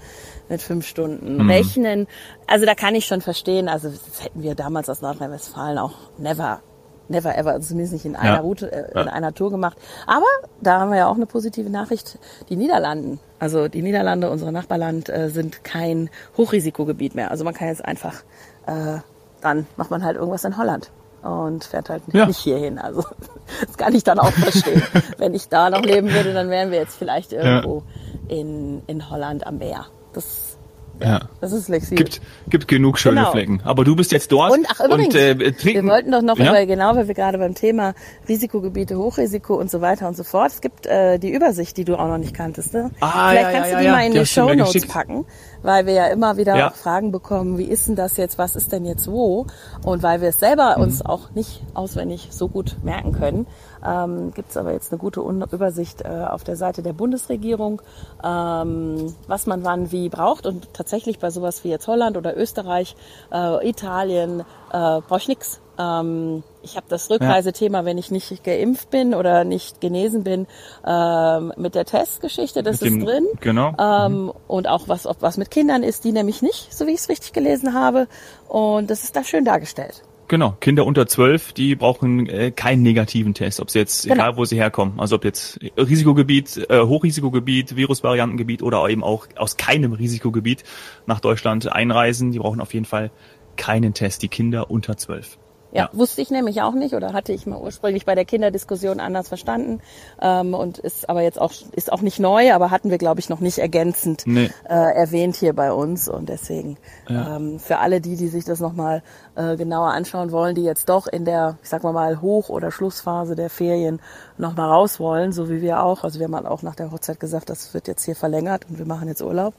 mit 0.48 0.62
fünf 0.62 0.86
Stunden 0.86 1.42
mhm. 1.42 1.50
rechnen. 1.50 2.06
Also 2.46 2.66
da 2.66 2.74
kann 2.74 2.94
ich 2.94 3.06
schon 3.06 3.20
verstehen, 3.20 3.68
also 3.68 3.88
das 3.88 4.22
hätten 4.22 4.42
wir 4.42 4.54
damals 4.54 4.88
aus 4.88 5.00
Nordrhein-Westfalen 5.00 5.78
auch 5.78 5.94
never 6.18 6.60
never 7.08 7.36
ever, 7.36 7.52
also 7.52 7.68
zumindest 7.68 7.92
nicht 7.94 8.04
in 8.04 8.16
einer 8.16 8.36
ja. 8.36 8.40
Route, 8.40 8.72
äh, 8.72 8.90
in 8.92 9.06
ja. 9.06 9.12
einer 9.12 9.34
Tour 9.34 9.50
gemacht. 9.50 9.76
Aber 10.06 10.26
da 10.60 10.80
haben 10.80 10.90
wir 10.90 10.98
ja 10.98 11.06
auch 11.08 11.16
eine 11.16 11.26
positive 11.26 11.70
Nachricht. 11.70 12.18
Die 12.48 12.56
Niederlanden, 12.56 13.20
also 13.38 13.68
die 13.68 13.82
Niederlande, 13.82 14.30
unser 14.30 14.50
Nachbarland, 14.50 15.08
äh, 15.08 15.28
sind 15.30 15.64
kein 15.64 16.10
Hochrisikogebiet 16.36 17.14
mehr. 17.14 17.30
Also 17.30 17.44
man 17.44 17.54
kann 17.54 17.68
jetzt 17.68 17.84
einfach, 17.84 18.22
äh, 18.66 18.98
dann 19.40 19.66
macht 19.76 19.90
man 19.90 20.04
halt 20.04 20.16
irgendwas 20.16 20.44
in 20.44 20.56
Holland 20.56 20.90
und 21.22 21.64
fährt 21.64 21.90
halt 21.90 22.02
ja. 22.12 22.26
nicht 22.26 22.38
hierhin. 22.38 22.78
Also 22.78 23.04
das 23.66 23.76
kann 23.76 23.94
ich 23.94 24.04
dann 24.04 24.18
auch 24.18 24.32
verstehen. 24.32 24.82
Wenn 25.18 25.34
ich 25.34 25.48
da 25.48 25.70
noch 25.70 25.82
leben 25.82 26.12
würde, 26.12 26.32
dann 26.32 26.50
wären 26.50 26.70
wir 26.70 26.78
jetzt 26.78 26.96
vielleicht 26.96 27.32
irgendwo 27.32 27.82
in, 28.28 28.82
in 28.86 29.10
Holland 29.10 29.46
am 29.46 29.58
Meer. 29.58 29.86
Das 30.12 30.56
ja. 31.00 31.20
Das 31.40 31.52
ist 31.52 31.66
flexibel. 31.66 32.04
Gibt, 32.04 32.20
gibt 32.48 32.68
genug 32.68 32.98
schöne 32.98 33.16
genau. 33.16 33.30
Flecken. 33.32 33.60
Aber 33.64 33.84
du 33.84 33.96
bist 33.96 34.12
jetzt 34.12 34.32
dort. 34.32 34.52
Und 34.52 34.66
ach 34.68 34.80
übrigens, 34.80 35.14
und, 35.14 35.20
äh, 35.20 35.38
wir 35.38 35.84
wollten 35.84 36.12
doch 36.12 36.22
noch 36.22 36.38
ja? 36.38 36.50
über, 36.50 36.66
genau, 36.66 36.96
weil 36.96 37.08
wir 37.08 37.14
gerade 37.14 37.38
beim 37.38 37.54
Thema 37.54 37.94
Risikogebiete, 38.28 38.96
Hochrisiko 38.96 39.54
und 39.54 39.70
so 39.70 39.80
weiter 39.80 40.08
und 40.08 40.16
so 40.16 40.24
fort. 40.24 40.52
Es 40.52 40.60
gibt 40.60 40.86
äh, 40.86 41.18
die 41.18 41.32
Übersicht, 41.32 41.76
die 41.76 41.84
du 41.84 41.96
auch 41.96 42.08
noch 42.08 42.18
nicht 42.18 42.34
kanntest. 42.34 42.74
Ne? 42.74 42.90
Ah, 43.00 43.30
Vielleicht 43.30 43.46
ja, 43.46 43.52
kannst 43.52 43.70
ja, 43.70 43.78
du 43.78 43.84
die 43.84 43.90
mal 43.90 44.06
in 44.06 44.12
die, 44.12 44.18
die 44.20 44.26
Show 44.26 44.54
Notes 44.54 44.86
packen, 44.86 45.26
weil 45.62 45.86
wir 45.86 45.92
ja 45.92 46.06
immer 46.08 46.36
wieder 46.36 46.70
Fragen 46.70 47.12
bekommen, 47.12 47.58
wie 47.58 47.64
ist 47.64 47.88
denn 47.88 47.96
das 47.96 48.16
jetzt, 48.16 48.38
was 48.38 48.56
ist 48.56 48.72
denn 48.72 48.84
jetzt 48.84 49.08
wo? 49.08 49.46
Und 49.84 50.02
weil 50.02 50.20
wir 50.20 50.30
es 50.30 50.40
selber 50.40 50.74
mhm. 50.76 50.84
uns 50.84 51.04
auch 51.04 51.30
nicht 51.32 51.62
auswendig 51.74 52.28
so 52.30 52.48
gut 52.48 52.76
merken 52.82 53.12
können, 53.12 53.46
ähm, 53.86 54.32
gibt 54.34 54.50
es 54.50 54.56
aber 54.56 54.72
jetzt 54.72 54.92
eine 54.92 54.98
gute 54.98 55.20
Übersicht 55.20 56.02
äh, 56.02 56.08
auf 56.08 56.44
der 56.44 56.56
Seite 56.56 56.82
der 56.82 56.92
Bundesregierung, 56.92 57.82
ähm, 58.24 59.14
was 59.26 59.46
man 59.46 59.64
wann 59.64 59.92
wie 59.92 60.08
braucht. 60.08 60.46
Und 60.46 60.72
tatsächlich 60.74 61.18
bei 61.18 61.30
sowas 61.30 61.64
wie 61.64 61.68
jetzt 61.68 61.86
Holland 61.86 62.16
oder 62.16 62.36
Österreich, 62.36 62.96
äh, 63.32 63.68
Italien, 63.68 64.40
äh, 64.72 65.00
brauche 65.00 65.18
ich 65.18 65.28
nichts. 65.28 65.60
Ähm, 65.78 66.42
ich 66.62 66.76
habe 66.76 66.86
das 66.88 67.10
Rückreisethema, 67.10 67.84
wenn 67.84 67.98
ich 67.98 68.10
nicht 68.10 68.42
geimpft 68.42 68.90
bin 68.90 69.14
oder 69.14 69.44
nicht 69.44 69.80
genesen 69.80 70.24
bin, 70.24 70.46
ähm, 70.86 71.52
mit 71.56 71.74
der 71.74 71.84
Testgeschichte, 71.84 72.62
das 72.62 72.80
mit 72.80 72.90
ist 72.90 72.96
dem, 72.96 73.04
drin. 73.04 73.26
Genau. 73.40 73.72
Ähm, 73.78 74.24
mhm. 74.24 74.32
Und 74.48 74.68
auch 74.68 74.88
was, 74.88 75.06
was 75.20 75.36
mit 75.36 75.50
Kindern 75.50 75.82
ist, 75.82 76.04
die 76.04 76.12
nämlich 76.12 76.42
nicht, 76.42 76.74
so 76.74 76.86
wie 76.86 76.92
ich 76.92 77.00
es 77.00 77.08
richtig 77.08 77.32
gelesen 77.32 77.74
habe. 77.74 78.08
Und 78.48 78.90
das 78.90 79.04
ist 79.04 79.14
da 79.14 79.22
schön 79.22 79.44
dargestellt. 79.44 80.02
Genau, 80.28 80.56
Kinder 80.60 80.84
unter 80.86 81.06
zwölf, 81.06 81.52
die 81.52 81.76
brauchen 81.76 82.28
äh, 82.28 82.50
keinen 82.50 82.82
negativen 82.82 83.32
Test, 83.32 83.60
ob 83.60 83.70
sie 83.70 83.78
jetzt, 83.78 84.02
genau. 84.04 84.14
egal 84.14 84.36
wo 84.36 84.44
sie 84.44 84.56
herkommen, 84.56 84.98
also 84.98 85.16
ob 85.16 85.24
jetzt 85.24 85.60
Risikogebiet, 85.76 86.66
äh, 86.68 86.80
Hochrisikogebiet, 86.80 87.76
Virusvariantengebiet 87.76 88.62
oder 88.62 88.88
eben 88.88 89.04
auch 89.04 89.28
aus 89.36 89.56
keinem 89.56 89.92
Risikogebiet 89.92 90.64
nach 91.06 91.20
Deutschland 91.20 91.70
einreisen, 91.70 92.32
die 92.32 92.40
brauchen 92.40 92.60
auf 92.60 92.74
jeden 92.74 92.86
Fall 92.86 93.12
keinen 93.56 93.94
Test, 93.94 94.22
die 94.22 94.28
Kinder 94.28 94.70
unter 94.70 94.96
zwölf. 94.96 95.38
Ja, 95.72 95.84
Ja. 95.84 95.90
wusste 95.92 96.22
ich 96.22 96.30
nämlich 96.30 96.62
auch 96.62 96.72
nicht 96.74 96.94
oder 96.94 97.12
hatte 97.12 97.32
ich 97.32 97.46
mal 97.46 97.58
ursprünglich 97.60 98.04
bei 98.06 98.14
der 98.14 98.24
Kinderdiskussion 98.24 99.00
anders 99.00 99.28
verstanden 99.28 99.80
ähm, 100.20 100.54
und 100.54 100.78
ist 100.78 101.08
aber 101.08 101.22
jetzt 101.22 101.40
auch 101.40 101.52
ist 101.72 101.92
auch 101.92 102.00
nicht 102.02 102.18
neu, 102.20 102.52
aber 102.52 102.70
hatten 102.70 102.90
wir 102.90 102.98
glaube 102.98 103.20
ich 103.20 103.28
noch 103.28 103.40
nicht 103.40 103.58
ergänzend 103.58 104.22
Nee. 104.26 104.50
äh, 104.68 104.74
erwähnt 104.74 105.36
hier 105.36 105.52
bei 105.54 105.72
uns 105.72 106.08
und 106.08 106.28
deswegen 106.28 106.76
ähm, 107.08 107.58
für 107.58 107.78
alle 107.78 108.00
die, 108.00 108.16
die 108.16 108.28
sich 108.28 108.44
das 108.44 108.60
nochmal 108.60 109.02
äh, 109.34 109.56
genauer 109.56 109.88
anschauen 109.92 110.32
wollen, 110.32 110.54
die 110.54 110.64
jetzt 110.64 110.88
doch 110.88 111.06
in 111.06 111.24
der, 111.24 111.58
ich 111.62 111.68
sag 111.68 111.82
mal 111.82 111.92
mal 111.92 112.20
Hoch- 112.20 112.48
oder 112.48 112.70
Schlussphase 112.70 113.34
der 113.36 113.50
Ferien 113.50 114.00
nochmal 114.38 114.70
raus 114.70 114.98
wollen, 115.00 115.32
so 115.32 115.48
wie 115.50 115.60
wir 115.62 115.82
auch. 115.82 116.04
Also 116.04 116.18
wir 116.20 116.24
haben 116.26 116.36
halt 116.36 116.46
auch 116.46 116.62
nach 116.62 116.74
der 116.74 116.90
Hochzeit 116.92 117.20
gesagt, 117.20 117.50
das 117.50 117.74
wird 117.74 117.88
jetzt 117.88 118.04
hier 118.04 118.16
verlängert 118.16 118.66
und 118.68 118.78
wir 118.78 118.86
machen 118.86 119.08
jetzt 119.08 119.22
Urlaub. 119.22 119.54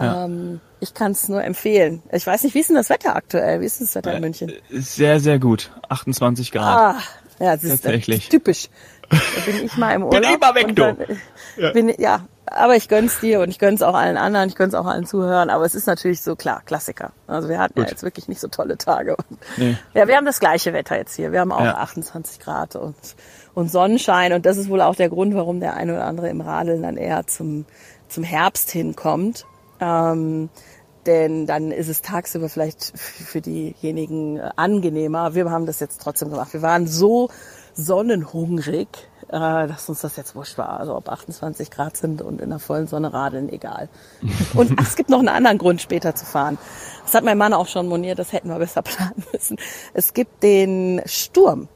Ja. 0.00 0.24
Ähm, 0.24 0.60
ich 0.80 0.94
kann 0.94 1.12
es 1.12 1.28
nur 1.28 1.42
empfehlen. 1.44 2.02
Ich 2.12 2.26
weiß 2.26 2.42
nicht, 2.44 2.54
wie 2.54 2.60
ist 2.60 2.68
denn 2.70 2.76
das 2.76 2.88
Wetter 2.90 3.14
aktuell? 3.16 3.60
Wie 3.60 3.66
ist 3.66 3.80
denn 3.80 3.86
das 3.86 3.94
Wetter 3.94 4.14
in 4.14 4.20
München? 4.22 4.52
Sehr, 4.70 5.20
sehr 5.20 5.38
gut. 5.38 5.70
28 5.88 6.52
Grad. 6.52 6.96
Ah, 6.96 7.00
ja, 7.38 7.54
das 7.54 7.64
ist 7.64 7.82
Tatsächlich. 7.82 8.28
typisch. 8.28 8.68
Da 9.10 9.18
bin 9.44 9.64
ich 9.64 9.76
mal 9.76 9.92
im 9.94 10.02
Urlaub. 10.04 10.22
Bin 10.22 10.34
immer 10.34 10.54
weg, 10.54 10.68
du. 10.68 10.74
dann, 10.74 10.96
ja. 11.56 11.72
Bin, 11.72 11.92
ja, 11.98 12.20
aber 12.46 12.76
ich 12.76 12.88
gönn's 12.88 13.18
dir 13.20 13.40
und 13.40 13.48
ich 13.50 13.58
gönn's 13.58 13.82
auch 13.82 13.94
allen 13.94 14.16
anderen, 14.16 14.48
ich 14.48 14.54
gönn's 14.54 14.74
auch 14.74 14.86
allen 14.86 15.04
Zuhörern, 15.04 15.50
aber 15.50 15.64
es 15.64 15.74
ist 15.74 15.86
natürlich 15.86 16.22
so 16.22 16.36
klar, 16.36 16.62
Klassiker. 16.64 17.12
Also 17.26 17.48
wir 17.48 17.58
hatten 17.58 17.78
ja 17.78 17.84
Gut. 17.84 17.90
jetzt 17.90 18.02
wirklich 18.02 18.28
nicht 18.28 18.40
so 18.40 18.48
tolle 18.48 18.78
Tage. 18.78 19.16
Und, 19.16 19.38
Nee. 19.56 19.76
Ja, 19.94 20.06
wir 20.08 20.16
haben 20.16 20.26
das 20.26 20.40
gleiche 20.40 20.72
Wetter 20.72 20.96
jetzt 20.96 21.14
hier. 21.16 21.32
Wir 21.32 21.40
haben 21.40 21.52
auch 21.52 21.64
Ja. 21.64 21.74
28 21.78 22.40
Grad 22.40 22.76
und, 22.76 22.94
und 23.54 23.70
Sonnenschein 23.70 24.32
und 24.32 24.46
das 24.46 24.56
ist 24.56 24.68
wohl 24.68 24.80
auch 24.80 24.94
der 24.94 25.08
Grund, 25.08 25.34
warum 25.34 25.60
der 25.60 25.74
eine 25.74 25.92
oder 25.94 26.04
andere 26.06 26.28
im 26.28 26.40
Radeln 26.40 26.82
dann 26.82 26.96
eher 26.96 27.26
zum, 27.26 27.66
zum 28.08 28.22
Herbst 28.24 28.70
hinkommt. 28.70 29.44
Ähm, 29.80 30.50
denn 31.06 31.46
dann 31.46 31.70
ist 31.70 31.88
es 31.88 32.02
tagsüber 32.02 32.48
vielleicht 32.48 32.92
für 32.98 33.40
diejenigen 33.40 34.36
äh, 34.36 34.50
angenehmer. 34.56 35.34
Wir 35.34 35.50
haben 35.50 35.66
das 35.66 35.80
jetzt 35.80 36.02
trotzdem 36.02 36.30
gemacht. 36.30 36.52
Wir 36.52 36.62
waren 36.62 36.86
so 36.86 37.30
sonnenhungrig, 37.72 38.88
äh, 39.28 39.30
dass 39.30 39.88
uns 39.88 40.02
das 40.02 40.16
jetzt 40.16 40.34
wurscht 40.34 40.58
war. 40.58 40.78
Also 40.78 40.94
ob 40.94 41.08
28 41.08 41.70
Grad 41.70 41.96
sind 41.96 42.20
und 42.20 42.40
in 42.40 42.50
der 42.50 42.58
vollen 42.58 42.86
Sonne 42.86 43.14
radeln, 43.14 43.48
egal. 43.48 43.88
Und 44.54 44.72
ach, 44.76 44.86
es 44.86 44.96
gibt 44.96 45.08
noch 45.08 45.20
einen 45.20 45.28
anderen 45.28 45.56
Grund, 45.56 45.80
später 45.80 46.14
zu 46.14 46.26
fahren. 46.26 46.58
Das 47.04 47.14
hat 47.14 47.24
mein 47.24 47.38
Mann 47.38 47.54
auch 47.54 47.68
schon 47.68 47.88
moniert, 47.88 48.18
das 48.18 48.32
hätten 48.32 48.48
wir 48.48 48.58
besser 48.58 48.82
planen 48.82 49.24
müssen. 49.32 49.56
Es 49.94 50.12
gibt 50.12 50.42
den 50.42 51.00
Sturm. 51.06 51.68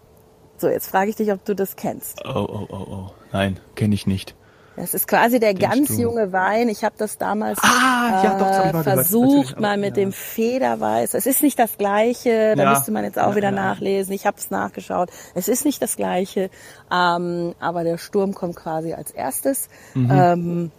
So, 0.59 0.69
jetzt 0.69 0.89
frage 0.89 1.11
ich 1.11 1.17
dich, 1.17 1.33
ob 1.33 1.45
du 1.45 1.55
das 1.55 1.77
kennst. 1.77 2.21
Oh, 2.25 2.47
oh, 2.49 2.67
oh, 2.69 2.87
oh. 2.91 3.11
Nein, 3.33 3.59
kenne 3.75 3.95
ich 3.95 4.07
nicht. 4.07 4.37
Das 4.77 4.93
ist 4.93 5.07
quasi 5.07 5.39
der 5.39 5.55
ganz 5.55 5.87
Sturm. 5.87 6.01
junge 6.01 6.33
Wein. 6.33 6.69
Ich 6.69 6.83
habe 6.85 6.95
das 6.99 7.17
damals 7.17 7.59
Ah, 7.63 8.23
ja, 8.25 8.39
doch, 8.39 8.73
das 8.73 8.87
äh, 8.87 8.93
versucht, 8.95 9.61
mal 9.61 9.77
mit 9.77 9.97
ja. 9.97 10.03
dem 10.05 10.13
Federweiß. 10.13 11.15
Es 11.15 11.27
ist 11.27 11.43
nicht 11.43 11.59
das 11.59 11.77
Gleiche. 11.79 12.55
Da 12.57 12.63
Ja. 12.65 12.71
müsste 12.71 12.91
man 12.91 13.05
jetzt 13.05 13.19
auch 13.19 13.37
wieder 13.37 13.51
nachlesen. 13.53 14.13
Ich 14.15 14.27
habe 14.27 14.37
es 14.39 14.51
nachgeschaut. 14.51 15.11
Es 15.35 15.47
ist 15.49 15.65
nicht 15.65 15.81
das 15.81 15.97
Gleiche. 15.97 16.51
Ähm, 16.93 17.55
aber 17.61 17.85
der 17.85 17.99
Sturm 17.99 18.35
kommt 18.35 18.57
quasi 18.57 18.93
als 18.95 19.11
erstes 19.13 19.69
Mhm. 19.95 20.11
ähm, 20.13 20.71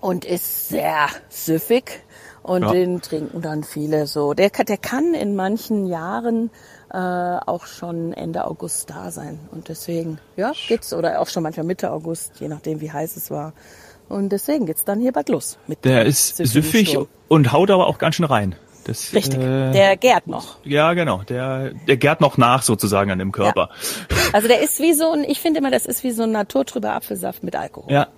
und 0.00 0.24
ist 0.24 0.68
sehr 0.68 1.08
süffig. 1.28 2.02
Und 2.42 2.70
den 2.72 3.00
trinken 3.00 3.40
dann 3.40 3.64
viele 3.64 4.06
so. 4.06 4.34
Der, 4.34 4.50
der 4.50 4.76
kann 4.76 5.14
in 5.14 5.34
manchen 5.34 5.86
Jahren 5.86 6.50
äh, 6.94 7.40
auch 7.46 7.66
schon 7.66 8.12
Ende 8.12 8.46
August 8.46 8.90
da 8.90 9.10
sein. 9.10 9.40
Und 9.50 9.68
deswegen, 9.68 10.18
ja, 10.36 10.52
geht's. 10.68 10.92
Oder 10.92 11.20
auch 11.20 11.28
schon 11.28 11.42
manchmal 11.42 11.66
Mitte 11.66 11.90
August, 11.90 12.38
je 12.38 12.48
nachdem 12.48 12.80
wie 12.80 12.92
heiß 12.92 13.16
es 13.16 13.30
war. 13.30 13.52
Und 14.08 14.28
deswegen 14.30 14.66
geht's 14.66 14.84
dann 14.84 15.00
hier 15.00 15.12
bald 15.12 15.28
los. 15.28 15.58
Mit 15.66 15.84
Der 15.84 16.04
ist 16.04 16.36
süffig 16.36 16.96
und 17.28 17.52
haut 17.52 17.70
aber 17.70 17.88
auch 17.88 17.98
ganz 17.98 18.14
schön 18.14 18.26
rein. 18.26 18.54
Das, 18.84 19.14
Richtig. 19.14 19.40
Äh, 19.40 19.72
der 19.72 19.96
gärt 19.96 20.26
noch. 20.26 20.58
ja, 20.62 20.92
genau. 20.92 21.22
Der, 21.22 21.72
der 21.88 21.96
gärt 21.96 22.20
noch 22.20 22.36
nach 22.36 22.62
sozusagen 22.62 23.10
an 23.10 23.18
dem 23.18 23.32
Körper. 23.32 23.70
Also 24.34 24.46
der 24.46 24.60
ist 24.60 24.78
wie 24.78 24.92
so 24.92 25.10
ein, 25.12 25.24
ich 25.24 25.40
finde 25.40 25.60
immer, 25.60 25.70
das 25.70 25.86
ist 25.86 26.04
wie 26.04 26.10
so 26.10 26.24
ein 26.24 26.32
naturtrüber 26.32 26.92
Apfelsaft 26.92 27.42
mit 27.42 27.56
Alkohol. 27.56 27.90
Ja. 27.90 28.08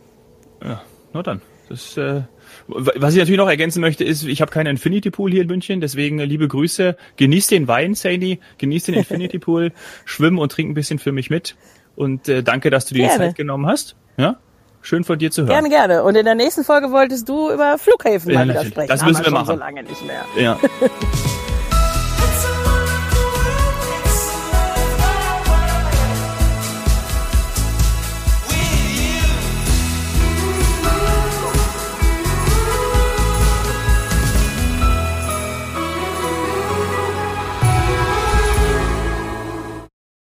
Ja, 0.62 0.82
na 1.12 1.22
dann. 1.22 1.40
Das, 1.68 1.96
äh, 1.96 2.22
was 2.68 3.14
ich 3.14 3.18
natürlich 3.18 3.38
noch 3.38 3.48
ergänzen 3.48 3.80
möchte, 3.80 4.04
ist, 4.04 4.24
ich 4.24 4.40
habe 4.40 4.50
keinen 4.50 4.68
Infinity 4.68 5.10
Pool 5.10 5.30
hier 5.30 5.42
in 5.42 5.48
München, 5.48 5.80
deswegen 5.80 6.18
äh, 6.18 6.24
liebe 6.24 6.46
Grüße. 6.48 6.96
Genieß 7.16 7.48
den 7.48 7.68
Wein, 7.68 7.94
Sadie, 7.94 8.40
genieß 8.58 8.84
den 8.84 8.94
Infinity 8.94 9.38
Pool, 9.38 9.72
schwimm 10.04 10.38
und 10.38 10.52
trink 10.52 10.70
ein 10.70 10.74
bisschen 10.74 10.98
für 10.98 11.12
mich 11.12 11.30
mit. 11.30 11.56
Und 11.96 12.28
äh, 12.28 12.42
danke, 12.42 12.70
dass 12.70 12.86
du 12.86 12.94
dir 12.94 13.08
die. 13.08 13.16
Zeit 13.16 13.34
genommen 13.34 13.66
hast. 13.66 13.96
Ja, 14.16 14.36
schön 14.82 15.04
von 15.04 15.18
dir 15.18 15.30
zu 15.30 15.42
hören. 15.42 15.50
Gerne, 15.50 15.68
gerne. 15.68 16.02
Und 16.04 16.14
in 16.14 16.24
der 16.24 16.34
nächsten 16.34 16.62
Folge 16.62 16.90
wolltest 16.92 17.28
du 17.28 17.50
über 17.50 17.78
Flughäfen 17.78 18.30
Ja, 18.30 18.44
mal 18.44 18.48
wieder 18.48 18.64
sprechen. 18.64 18.88
Das 18.88 19.04
müssen 19.04 19.20
wir 19.20 19.24
schon 19.24 19.34
machen. 19.34 19.46
so 19.46 19.54
lange 19.54 19.82
nicht 19.82 20.06
mehr. 20.06 20.24
Ja. 20.36 20.58